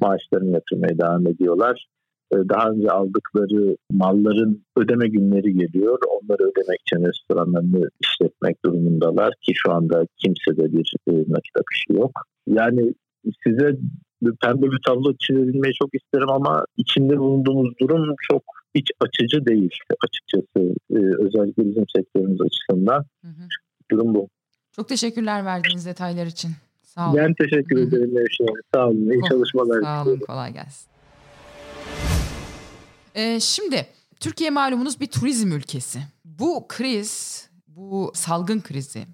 Maaşlarını 0.00 0.50
yatırmaya 0.50 0.98
devam 0.98 1.26
ediyorlar. 1.26 1.86
Ee, 2.32 2.36
daha 2.48 2.70
önce 2.70 2.90
aldıkları 2.90 3.76
malların 3.90 4.64
ödeme 4.76 5.08
günleri 5.08 5.54
geliyor. 5.54 5.98
Onları 6.08 6.42
ödemek 6.42 6.80
için 6.80 7.06
restoranlarını 7.06 7.90
işletmek 8.00 8.64
durumundalar 8.64 9.34
ki 9.42 9.52
şu 9.54 9.72
anda 9.72 10.06
kimsede 10.16 10.72
bir 10.72 10.94
e, 11.08 11.12
nakit 11.12 11.56
akışı 11.60 11.92
yok. 11.92 12.12
Yani 12.46 12.94
size 13.46 13.76
pembe 14.42 14.66
bir 14.66 14.80
tablo 14.86 15.14
çizebilmeyi 15.20 15.74
çok 15.74 15.94
isterim 15.94 16.30
ama 16.30 16.64
içinde 16.76 17.18
bulunduğumuz 17.18 17.72
durum 17.80 18.14
çok 18.30 18.42
iç 18.74 18.90
açıcı 19.00 19.46
değil 19.46 19.70
açıkçası. 20.04 20.74
Ee, 20.90 21.24
özellikle 21.24 21.64
bizim 21.70 21.84
sektörümüz 21.96 22.40
açısından. 22.40 23.04
Hı 23.24 23.28
hı. 23.28 23.48
Durum 23.90 24.14
bu. 24.14 24.28
Çok 24.72 24.88
teşekkürler 24.88 25.44
verdiğiniz 25.44 25.86
detaylar 25.86 26.26
için. 26.26 26.50
Sağ 26.82 27.10
olun. 27.10 27.18
Ben 27.18 27.34
teşekkür 27.34 27.76
hı 27.76 27.80
hı. 27.80 27.88
ederim 27.88 28.14
Nevşehir. 28.14 28.60
Sağ 28.74 28.86
olun. 28.88 29.10
İyi 29.10 29.20
çalışmalar. 29.28 29.82
Sağ 29.82 30.02
olun. 30.04 30.18
Kolay 30.18 30.52
gelsin. 30.52 30.90
Ee, 33.14 33.40
şimdi 33.40 33.86
Türkiye 34.20 34.50
malumunuz 34.50 35.00
bir 35.00 35.06
turizm 35.06 35.52
ülkesi. 35.52 35.98
Bu 36.24 36.64
kriz, 36.68 37.48
bu 37.68 38.12
salgın 38.14 38.60
krizi 38.60 39.06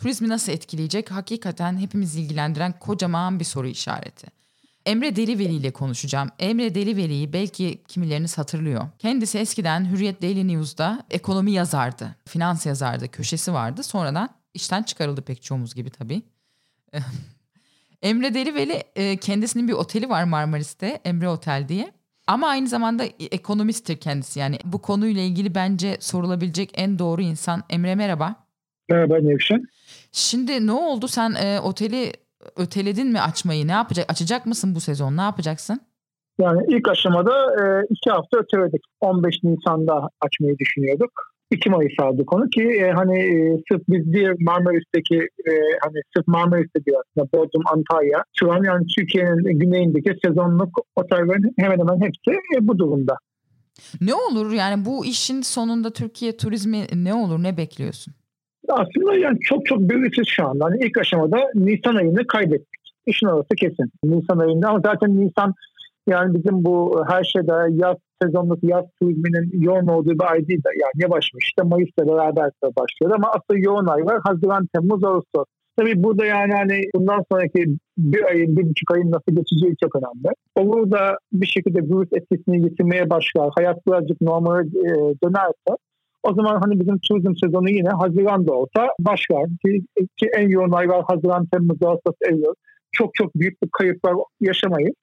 turizmi 0.00 0.28
nasıl 0.28 0.52
etkileyecek 0.52 1.10
hakikaten 1.10 1.78
hepimizi 1.78 2.20
ilgilendiren 2.20 2.78
kocaman 2.78 3.40
bir 3.40 3.44
soru 3.44 3.66
işareti. 3.66 4.26
Emre 4.86 5.16
Deliveli 5.16 5.54
ile 5.54 5.70
konuşacağım. 5.70 6.28
Emre 6.38 6.74
Deliveli'yi 6.74 7.32
belki 7.32 7.82
kimileriniz 7.88 8.38
hatırlıyor. 8.38 8.88
Kendisi 8.98 9.38
eskiden 9.38 9.92
Hürriyet 9.92 10.22
Daily 10.22 10.48
News'da 10.48 11.04
ekonomi 11.10 11.52
yazardı, 11.52 12.16
finans 12.26 12.66
yazardı, 12.66 13.08
köşesi 13.08 13.52
vardı. 13.52 13.82
Sonradan 13.82 14.28
işten 14.54 14.82
çıkarıldı 14.82 15.22
pek 15.22 15.42
çoğumuz 15.42 15.74
gibi 15.74 15.90
tabii. 15.90 16.22
Emre 18.02 18.34
Deliveli 18.34 18.82
e, 18.96 19.16
kendisinin 19.16 19.68
bir 19.68 19.72
oteli 19.72 20.08
var 20.08 20.24
Marmaris'te, 20.24 21.00
Emre 21.04 21.28
Otel 21.28 21.68
diye. 21.68 21.92
Ama 22.26 22.48
aynı 22.48 22.68
zamanda 22.68 23.04
ekonomisttir 23.30 23.96
kendisi. 23.96 24.40
Yani 24.40 24.58
bu 24.64 24.82
konuyla 24.82 25.22
ilgili 25.22 25.54
bence 25.54 25.96
sorulabilecek 26.00 26.70
en 26.74 26.98
doğru 26.98 27.22
insan. 27.22 27.62
Emre 27.70 27.94
merhaba. 27.94 28.36
Merhaba 28.88 29.18
Nevşin. 29.18 29.66
Şimdi 30.12 30.66
ne 30.66 30.72
oldu 30.72 31.08
sen 31.08 31.34
e, 31.34 31.60
oteli 31.60 32.12
öteledin 32.56 33.12
mi 33.12 33.20
açmayı? 33.20 33.68
Ne 33.68 33.72
yapacak? 33.72 34.10
Açacak 34.10 34.46
mısın 34.46 34.74
bu 34.74 34.80
sezon? 34.80 35.16
Ne 35.16 35.20
yapacaksın? 35.20 35.80
Yani 36.40 36.60
ilk 36.68 36.88
aşamada 36.88 37.32
e, 37.32 37.86
iki 37.90 38.10
hafta 38.10 38.38
öteledik. 38.38 38.82
15 39.00 39.34
Nisan'da 39.42 40.08
açmayı 40.20 40.58
düşünüyorduk. 40.58 41.10
2 41.50 41.70
Mayıs 41.70 41.92
aldık 41.98 42.32
onu 42.32 42.50
ki 42.50 42.62
e, 42.62 42.90
hani 42.90 43.18
e, 43.18 43.62
sırf 43.68 43.82
biz 43.88 44.12
diğer 44.12 44.34
Marmaris'teki 44.40 45.16
e, 45.16 45.52
hani 45.82 45.98
sırf 46.16 46.26
Marmaris'te 46.26 46.84
diyor 46.84 47.02
aslında 47.02 47.32
Bodrum, 47.32 47.62
Antalya 47.66 48.24
şu 48.38 48.52
an 48.52 48.64
yani 48.64 48.86
Türkiye'nin 48.86 49.58
güneyindeki 49.58 50.12
sezonluk 50.24 50.78
otellerin 50.96 51.54
hemen 51.58 51.78
hemen 51.78 52.00
hepsi 52.00 52.30
e, 52.56 52.68
bu 52.68 52.78
durumda. 52.78 53.16
Ne 54.00 54.14
olur 54.14 54.52
yani 54.52 54.84
bu 54.84 55.06
işin 55.06 55.42
sonunda 55.42 55.90
Türkiye 55.92 56.36
turizmi 56.36 56.86
ne 56.94 57.14
olur 57.14 57.42
ne 57.42 57.56
bekliyorsun? 57.56 58.14
Aslında 58.72 59.14
yani 59.14 59.38
çok 59.40 59.66
çok 59.66 59.80
belirsiz 59.80 60.26
şu 60.28 60.46
anda. 60.46 60.64
Hani 60.64 60.78
ilk 60.84 60.98
aşamada 60.98 61.36
Nisan 61.54 61.94
ayını 61.94 62.26
kaybettik. 62.26 62.80
İşin 63.06 63.26
orası 63.26 63.54
kesin. 63.56 63.90
Nisan 64.04 64.38
ayında 64.38 64.68
ama 64.68 64.80
zaten 64.84 65.20
Nisan 65.20 65.54
yani 66.08 66.34
bizim 66.34 66.64
bu 66.64 67.04
her 67.08 67.24
şeyde 67.24 67.52
yaz 67.70 67.96
sezonluk 68.22 68.64
yaz 68.64 68.84
turizminin 69.00 69.62
yoğun 69.62 69.86
olduğu 69.86 70.14
bir 70.14 70.32
ay 70.32 70.48
değil 70.48 70.64
de 70.64 70.68
yani 70.82 71.02
yavaşmış. 71.02 71.44
İşte 71.44 71.62
Mayıs'ta 71.62 72.06
beraber 72.06 72.50
başlıyor 72.62 73.14
ama 73.14 73.30
asıl 73.30 73.62
yoğun 73.62 73.86
ay 73.86 74.04
var. 74.06 74.20
Haziran, 74.24 74.66
Temmuz, 74.74 75.04
Ağustos. 75.04 75.44
Tabii 75.78 76.02
burada 76.02 76.26
yani 76.26 76.52
hani 76.52 76.82
bundan 76.94 77.24
sonraki 77.32 77.64
bir 77.98 78.24
ayın, 78.24 78.56
bir 78.56 78.62
buçuk 78.62 78.90
ayın 78.94 79.10
nasıl 79.10 79.36
geçeceği 79.36 79.74
çok 79.84 79.96
önemli. 79.96 80.34
Olur 80.54 80.90
da 80.90 81.16
bir 81.32 81.46
şekilde 81.46 81.78
virüs 81.78 82.08
etkisini 82.12 82.62
yitirmeye 82.62 83.10
başlar, 83.10 83.50
hayat 83.54 83.86
birazcık 83.86 84.20
normale 84.20 84.68
e, 84.68 84.92
dönerse 85.24 85.72
o 86.22 86.34
zaman 86.34 86.60
hani 86.62 86.80
bizim 86.80 86.98
turizm 86.98 87.32
sezonu 87.44 87.70
yine 87.70 87.88
Haziran'da 87.88 88.52
olsa 88.52 88.88
başlar. 89.00 89.44
Ki, 89.64 89.82
ki 90.16 90.26
en 90.36 90.48
yoğun 90.48 90.72
aylar 90.72 91.04
Haziran, 91.08 91.46
Temmuz, 91.46 91.82
Ağustos, 91.82 92.14
Eylül. 92.30 92.54
Çok 92.92 93.14
çok 93.14 93.34
büyük 93.34 93.62
bir 93.62 93.68
kayıplar 93.78 94.14
yaşamayız. 94.40 94.94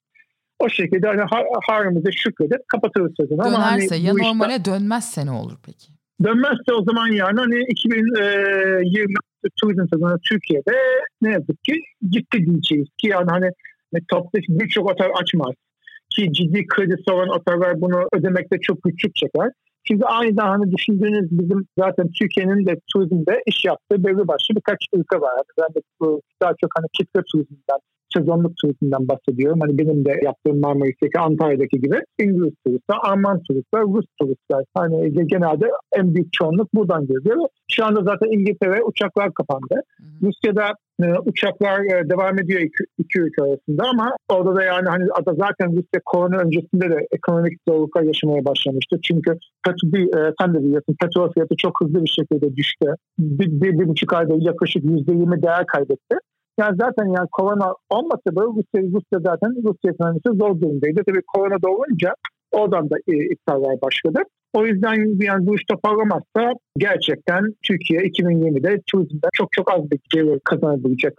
O 0.58 0.68
şekilde 0.68 1.06
hani 1.06 1.22
harimize 1.68 2.12
şükredip 2.12 2.68
kapatırız 2.68 3.12
sezonu. 3.20 3.38
Dönerse 3.38 3.56
Ama 3.56 3.66
hani 3.66 4.04
ya 4.04 4.14
normale 4.14 4.56
işte, 4.56 4.64
dönmezse 4.64 5.26
ne 5.26 5.30
olur 5.30 5.56
peki? 5.66 5.86
Dönmezse 6.24 6.72
o 6.80 6.84
zaman 6.84 7.08
yani 7.08 7.38
hani 7.40 7.64
2020 7.68 9.12
e, 9.44 9.48
turizm 9.60 9.86
sezonu 9.92 10.18
Türkiye'de 10.28 10.72
ne 11.22 11.30
yazık 11.30 11.64
ki 11.64 11.82
gitti 12.10 12.46
diyeceğiz 12.46 12.88
ki 12.98 13.08
yani 13.08 13.30
hani 13.30 13.50
toplu 14.08 14.40
birçok 14.48 14.90
otel 14.90 15.08
açmaz. 15.22 15.54
ki 16.10 16.32
ciddi 16.32 16.66
kredisi 16.66 17.10
olan 17.10 17.28
oteller 17.28 17.80
bunu 17.80 18.08
ödemekte 18.12 18.56
çok 18.60 18.82
güçlük 18.82 19.14
çeker. 19.14 19.50
Şimdi 19.88 20.04
aniden 20.04 20.46
hani 20.46 20.72
düşündüğünüz 20.72 21.28
bizim 21.30 21.66
zaten 21.78 22.06
Türkiye'nin 22.18 22.66
de 22.66 22.80
turizmde 22.92 23.42
iş 23.46 23.64
yaptığı 23.64 24.04
belli 24.04 24.28
başlı 24.28 24.56
birkaç 24.56 24.78
ülke 24.94 25.20
var. 25.20 25.42
Ben 25.60 25.74
de 25.74 25.80
bu 26.00 26.20
daha 26.42 26.52
çok 26.60 26.70
hani 26.76 26.86
kitle 26.92 27.20
turizmden 27.32 27.80
sezonluk 28.14 28.56
turizmden 28.56 29.08
bahsediyorum. 29.08 29.60
Hani 29.60 29.78
benim 29.78 30.04
de 30.04 30.20
yaptığım 30.24 30.60
Marmaris'teki 30.60 31.18
Antalya'daki 31.18 31.80
gibi 31.80 32.00
İngiliz 32.18 32.54
turistler, 32.66 32.96
Alman 33.02 33.42
turistler, 33.42 33.82
Rus 33.82 34.06
turistler. 34.20 34.64
Hani 34.74 35.26
genelde 35.26 35.66
en 35.96 36.14
büyük 36.14 36.32
çoğunluk 36.32 36.74
buradan 36.74 37.06
geliyor. 37.06 37.48
Şu 37.70 37.84
anda 37.84 38.00
zaten 38.02 38.26
İngiltere 38.32 38.82
uçaklar 38.82 39.34
kapandı. 39.34 39.74
Hı 39.74 40.26
Rusya'da 40.26 40.64
e, 40.68 40.87
uçaklar 41.26 41.80
e, 41.80 42.10
devam 42.10 42.38
ediyor 42.38 42.60
iki, 42.98 43.20
ülke 43.20 43.42
arasında 43.42 43.82
ama 43.88 44.16
orada 44.28 44.56
da 44.56 44.62
yani 44.62 44.88
hani 44.88 45.04
ada 45.12 45.34
zaten 45.34 45.68
Rusya 45.70 46.00
korona 46.04 46.36
öncesinde 46.36 46.90
de 46.90 47.06
ekonomik 47.10 47.58
zorluklar 47.68 48.02
yaşamaya 48.02 48.44
başlamıştı. 48.44 48.96
Çünkü 49.02 49.38
petrol, 49.66 50.28
e, 50.28 50.32
sen 50.40 50.54
de 50.54 50.58
biliyorsun 50.58 50.96
petrol 51.00 51.32
fiyatı 51.32 51.56
çok 51.56 51.80
hızlı 51.80 52.02
bir 52.04 52.08
şekilde 52.18 52.56
düştü. 52.56 52.94
Bir, 53.18 53.60
bir, 53.60 53.78
bir 53.78 53.88
buçuk 53.88 54.12
ayda 54.12 54.34
yaklaşık 54.38 54.84
yüzde 54.84 55.12
yirmi 55.12 55.42
değer 55.42 55.66
kaybetti. 55.66 56.16
Yani 56.60 56.76
zaten 56.80 57.06
yani 57.06 57.28
korona 57.32 57.74
olmasa 57.90 58.36
da 58.36 58.42
Rusya, 58.42 58.82
Rusya 58.82 59.18
zaten 59.20 59.50
Rusya 59.56 59.90
ekonomisi 59.92 60.28
zor 60.38 60.60
durumdaydı. 60.60 61.00
Tabii 61.06 61.22
korona 61.34 61.62
da 61.62 61.68
olunca 61.68 62.14
oradan 62.52 62.90
da 62.90 62.96
e, 63.08 63.32
iptaller 63.32 63.80
başladı. 63.82 64.18
O 64.52 64.66
yüzden 64.66 65.22
yani 65.24 65.46
bu 65.46 65.56
iş 65.56 65.64
toparlamazsa 65.64 66.52
gerçekten 66.78 67.54
Türkiye 67.62 68.00
2020'de 68.00 68.82
turizmde 68.86 69.26
çok 69.32 69.52
çok 69.52 69.72
az 69.72 69.90
bir 69.90 70.00
gelir 70.10 70.40
kazanabilecek. 70.44 71.12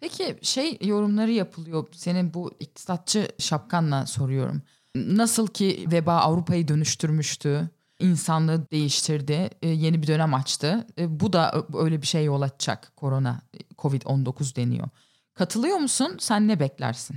Peki 0.00 0.24
şey 0.42 0.78
yorumları 0.84 1.30
yapılıyor. 1.30 1.86
Senin 1.92 2.34
bu 2.34 2.50
iktisatçı 2.60 3.22
şapkanla 3.38 4.06
soruyorum. 4.06 4.62
Nasıl 4.96 5.46
ki 5.46 5.76
veba 5.92 6.12
Avrupa'yı 6.12 6.68
dönüştürmüştü? 6.68 7.70
insanlığı 8.00 8.70
değiştirdi, 8.70 9.50
e, 9.62 9.68
yeni 9.68 10.02
bir 10.02 10.06
dönem 10.06 10.34
açtı. 10.34 10.86
E, 10.98 11.20
bu 11.20 11.32
da 11.32 11.64
öyle 11.78 12.02
bir 12.02 12.06
şey 12.06 12.24
yol 12.24 12.42
açacak 12.42 12.92
korona, 12.96 13.40
Covid-19 13.78 14.56
deniyor. 14.56 14.88
Katılıyor 15.34 15.76
musun? 15.76 16.16
Sen 16.18 16.48
ne 16.48 16.60
beklersin? 16.60 17.16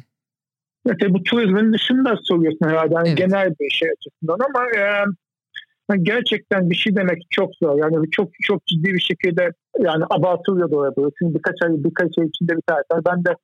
Evet, 0.88 0.98
bu 1.10 1.24
turizmin 1.24 1.74
dışında 1.74 2.16
soruyorsun 2.24 2.66
herhalde. 2.66 2.94
Yani 2.94 3.08
evet. 3.08 3.18
Genel 3.18 3.50
bir 3.60 3.70
şey 3.70 3.90
açısından 3.90 4.38
ama 4.50 4.66
e, 4.70 5.98
gerçekten 6.02 6.70
bir 6.70 6.76
şey 6.76 6.96
demek 6.96 7.18
çok 7.30 7.50
zor. 7.64 7.78
Yani 7.78 8.10
çok 8.12 8.30
çok 8.42 8.66
ciddi 8.66 8.94
bir 8.94 9.00
şekilde 9.00 9.50
yani 9.80 10.04
abartılıyor 10.10 10.72
da 10.72 10.78
olabilir. 10.78 11.14
Çünkü 11.20 11.36
birkaç 11.36 11.56
ay 11.64 11.70
birkaç 11.72 12.18
ay 12.20 12.26
içinde 12.26 12.52
bir 12.56 12.62
tarihler. 12.68 13.06
Ben 13.06 13.26
de 13.26 13.36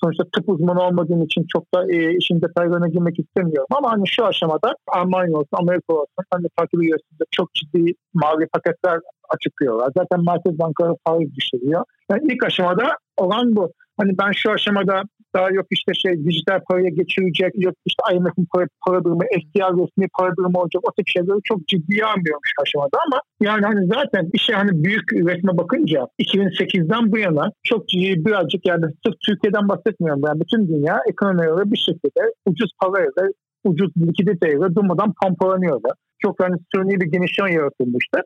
sonuçta 0.00 0.24
tıp 0.32 0.48
uzmanı 0.48 0.82
olmadığım 0.82 1.22
için 1.22 1.46
çok 1.52 1.74
da 1.74 1.92
e, 1.92 2.16
işin 2.16 2.40
detaylarına 2.40 2.88
girmek 2.88 3.18
istemiyorum. 3.18 3.68
Ama 3.70 3.92
hani 3.92 4.08
şu 4.08 4.24
aşamada 4.26 4.74
Almanya 4.86 5.36
olsun, 5.36 5.48
Amerika 5.52 5.92
olsun 5.92 6.24
hani 6.30 6.46
takip 6.56 6.82
üyesinde 6.82 7.24
çok 7.30 7.54
ciddi 7.54 7.92
mavi 8.14 8.46
paketler 8.52 8.98
açıklıyorlar. 9.28 9.90
Zaten 9.96 10.24
Merkez 10.24 10.58
Bankaları 10.58 10.94
faiz 11.06 11.34
düşürüyor. 11.34 11.84
Yani 12.10 12.32
ilk 12.32 12.44
aşamada 12.44 12.96
olan 13.16 13.56
bu. 13.56 13.72
Hani 14.00 14.18
ben 14.18 14.32
şu 14.32 14.50
aşamada 14.50 15.02
daha 15.34 15.50
yok 15.50 15.66
işte 15.70 15.92
şey 15.94 16.24
dijital 16.24 16.60
paraya 16.68 16.88
geçirecek, 16.88 17.52
yok 17.56 17.74
işte 17.86 18.02
IMF'in 18.14 18.46
para, 18.54 18.66
para 18.86 19.04
durumu, 19.04 19.22
SDR 19.22 19.72
resmi 19.80 20.06
para 20.18 20.36
durumu 20.36 20.58
olacak. 20.60 20.82
O 20.88 20.92
tip 20.96 21.08
şeyleri 21.08 21.38
çok 21.44 21.68
ciddiye 21.68 22.04
almıyormuş 22.04 22.52
aşamada 22.62 22.98
ama 23.06 23.20
yani 23.42 23.64
hani 23.66 23.86
zaten 23.86 24.30
işe 24.32 24.52
hani 24.52 24.84
büyük 24.84 25.12
resme 25.12 25.56
bakınca 25.58 26.06
2008'den 26.20 27.12
bu 27.12 27.18
yana 27.18 27.52
çok 27.62 27.88
ciddi 27.88 28.24
birazcık 28.24 28.66
yani 28.66 28.84
sırf 29.02 29.16
Türkiye'den 29.26 29.68
bahsetmiyorum. 29.68 30.22
Yani 30.26 30.40
bütün 30.40 30.68
dünya 30.68 31.00
ekonomileri 31.10 31.72
bir 31.72 31.76
şekilde 31.76 32.22
ucuz 32.46 32.70
parayla 32.80 33.32
ucuz 33.64 33.90
likiditeyle 33.96 34.74
durmadan 34.74 35.14
pompalanıyordu. 35.22 35.88
Çok 36.18 36.40
yani 36.40 36.56
suni 36.74 37.00
bir 37.00 37.06
genişleme 37.06 37.52
yaratılmıştı 37.52 38.18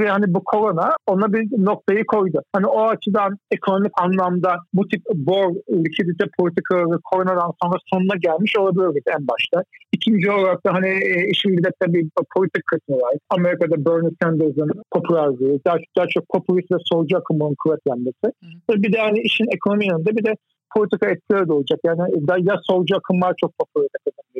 ve 0.00 0.08
hani 0.08 0.34
bu 0.34 0.44
korona 0.44 0.96
ona 1.06 1.32
bir 1.32 1.64
noktayı 1.64 2.06
koydu. 2.06 2.42
Hani 2.52 2.66
o 2.66 2.82
açıdan 2.82 3.38
ekonomik 3.50 3.92
anlamda 4.00 4.56
bu 4.72 4.88
tip 4.88 5.02
bor 5.14 5.54
likidite 5.70 6.24
politikaları 6.38 7.00
koronadan 7.04 7.52
sonra 7.62 7.78
sonuna 7.90 8.16
gelmiş 8.20 8.56
olabilir 8.58 9.02
en 9.18 9.28
başta. 9.28 9.62
İkinci 9.92 10.30
olarak 10.30 10.66
da 10.66 10.72
hani 10.72 10.88
e, 10.88 11.30
işin 11.30 11.56
bir 11.56 11.64
de 11.64 11.70
tabii 11.80 12.08
politik 12.34 12.66
kısmı 12.66 12.96
var. 12.96 13.14
Amerika'da 13.30 13.84
Bernie 13.84 14.10
Sanders'ın 14.22 14.70
popülerliği, 14.92 15.60
daha, 15.66 15.76
daha 15.96 16.06
çok 16.06 16.28
popülist 16.28 16.72
ve 16.72 16.76
solcu 16.84 17.18
akımının 17.18 17.54
kuvvetlenmesi. 17.58 18.26
Hı. 18.70 18.82
Bir 18.82 18.92
de 18.92 18.98
hani 18.98 19.20
işin 19.20 19.46
ekonomi 19.56 19.86
yanında 19.86 20.16
bir 20.16 20.24
de 20.24 20.34
politika 20.74 21.06
etkileri 21.10 21.48
de 21.48 21.52
olacak. 21.52 21.80
Yani 21.84 22.00
ya 22.38 22.54
solcu 22.62 22.96
akımlar 22.96 23.34
çok 23.40 23.52
popüler 23.58 23.88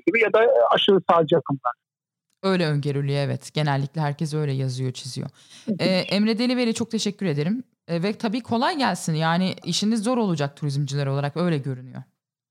gibi 0.07 0.21
ya 0.23 0.33
da 0.33 0.41
aşırı 0.75 1.01
sağcı 1.11 1.37
akımlar. 1.37 1.73
Öyle 2.43 2.67
öngörülüyor 2.67 3.19
evet. 3.19 3.55
Genellikle 3.55 4.01
herkes 4.01 4.35
öyle 4.35 4.53
yazıyor, 4.53 4.93
çiziyor. 4.93 5.29
Ee, 5.79 5.85
Emre 5.85 6.39
Deliveri 6.39 6.75
çok 6.75 6.91
teşekkür 6.91 7.27
ederim. 7.27 7.63
Ee, 7.89 8.03
ve 8.03 8.13
tabii 8.13 8.41
kolay 8.43 8.79
gelsin. 8.79 9.15
Yani 9.15 9.55
işiniz 9.65 10.03
zor 10.03 10.19
olacak 10.19 10.57
turizmciler 10.57 11.07
olarak 11.07 11.37
öyle 11.37 11.59
görünüyor. 11.59 12.03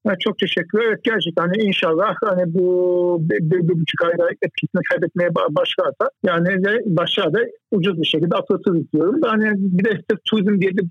Evet, 0.08 0.22
çok 0.22 0.40
teşekkür 0.40 0.80
ederim. 0.80 0.92
Evet, 0.92 1.04
gerçekten 1.04 1.42
hani 1.44 1.58
inşallah 1.58 2.16
hani 2.24 2.54
bu 2.54 3.18
bir, 3.20 3.40
bir, 3.52 3.68
bir 3.68 3.82
buçuk 3.82 4.02
ayda 4.06 4.30
etkisini 4.42 4.82
kaybetmeye 4.90 5.36
başlarsa 5.36 6.06
yani 6.24 6.64
de 6.64 6.82
başlar 6.86 7.34
da 7.34 7.40
ucuz 7.72 8.02
bir 8.02 8.06
şekilde 8.06 8.36
atlatırız 8.36 8.92
diyorum. 8.94 9.20
Yani 9.26 9.46
bir 9.58 9.86
de 9.86 9.90
işte 9.90 10.16
turizm 10.26 10.62
diye 10.62 10.72
de 10.78 10.82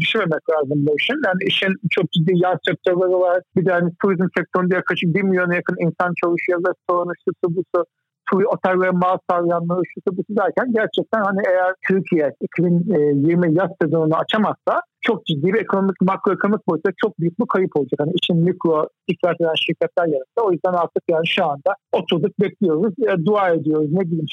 düşünmemek 0.00 0.50
lazım 0.50 0.86
bu 0.86 0.96
işin. 0.98 1.20
Yani 1.26 1.40
işin 1.46 1.72
çok 1.90 2.12
ciddi 2.12 2.32
yan 2.34 2.58
sektörleri 2.68 3.18
var. 3.26 3.42
Bir 3.56 3.66
de 3.66 3.72
hani 3.72 3.90
turizm 4.02 4.26
sektöründe 4.38 4.74
yaklaşık 4.74 5.14
bir 5.14 5.22
milyona 5.22 5.54
yakın 5.54 5.76
insan 5.86 6.12
çalışıyor. 6.22 6.58
Restoran, 6.68 7.12
şusu, 7.24 7.56
busu, 7.56 7.84
otel 8.32 8.80
ve 8.80 8.90
mal 8.90 9.18
saryanlığı 9.30 9.82
şusu 9.94 10.16
busu 10.16 10.36
derken 10.36 10.72
gerçekten 10.72 11.22
hani 11.24 11.40
eğer 11.48 11.74
Türkiye 11.88 12.34
2020 12.40 13.54
yaz 13.58 13.70
sezonunu 13.82 14.16
açamazsa 14.16 14.80
çok 15.00 15.26
ciddi 15.26 15.46
bir 15.52 15.60
ekonomik 15.60 16.00
makroekonomik 16.00 16.68
boyutta 16.68 16.90
çok 16.96 17.20
büyük 17.20 17.40
bir 17.40 17.46
kayıp 17.46 17.76
olacak. 17.76 18.00
Hani 18.00 18.12
için 18.14 18.36
mikro 18.36 18.88
iflas 19.08 19.40
eden 19.40 19.54
şirketler 19.54 20.06
yanında. 20.06 20.40
O 20.42 20.52
yüzden 20.52 20.72
artık 20.72 21.02
yani 21.10 21.26
şu 21.26 21.44
anda 21.44 21.74
oturduk 21.92 22.40
bekliyoruz. 22.40 22.94
E, 23.08 23.24
dua 23.26 23.50
ediyoruz 23.50 23.92
ne 23.92 24.00
bileyim. 24.00 24.26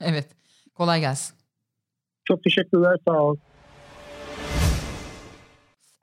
Evet. 0.00 0.28
Kolay 0.74 1.00
gelsin. 1.00 1.36
Çok 2.24 2.44
teşekkürler. 2.44 2.96
Sağ 3.08 3.22
olun. 3.22 3.38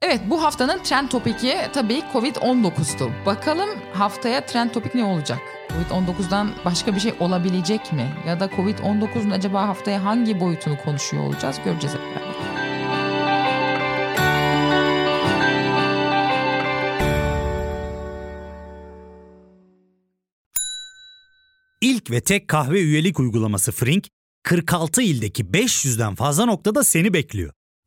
Evet 0.02 0.22
bu 0.30 0.44
haftanın 0.44 0.84
trend 0.84 1.10
topiki 1.10 1.56
tabii 1.74 2.04
Covid-19'tu. 2.14 3.12
Bakalım 3.26 3.70
haftaya 3.94 4.46
trend 4.46 4.70
topik 4.70 4.96
ne 4.96 5.04
olacak? 5.04 5.40
Covid-19'dan 5.70 6.52
başka 6.66 6.96
bir 6.96 7.00
şey 7.00 7.14
olabilecek 7.20 7.94
mi? 7.94 8.08
Ya 8.28 8.40
da 8.40 8.46
Covid-19'un 8.46 9.32
acaba 9.32 9.68
haftaya 9.68 10.04
hangi 10.06 10.40
boyutunu 10.40 10.78
konuşuyor 10.78 11.24
olacağız? 11.24 11.60
Göreceğiz 11.66 11.96
hep 11.96 12.02
beraber. 12.02 12.30
İlk 21.82 22.12
ve 22.12 22.22
tek 22.22 22.48
kahve 22.48 22.82
üyelik 22.82 23.20
uygulaması 23.20 23.72
Frink, 23.72 24.08
46 24.44 25.02
ildeki 25.02 25.44
500'den 25.46 26.16
fazla 26.16 26.46
noktada 26.46 26.84
seni 26.84 27.14
bekliyor. 27.14 27.54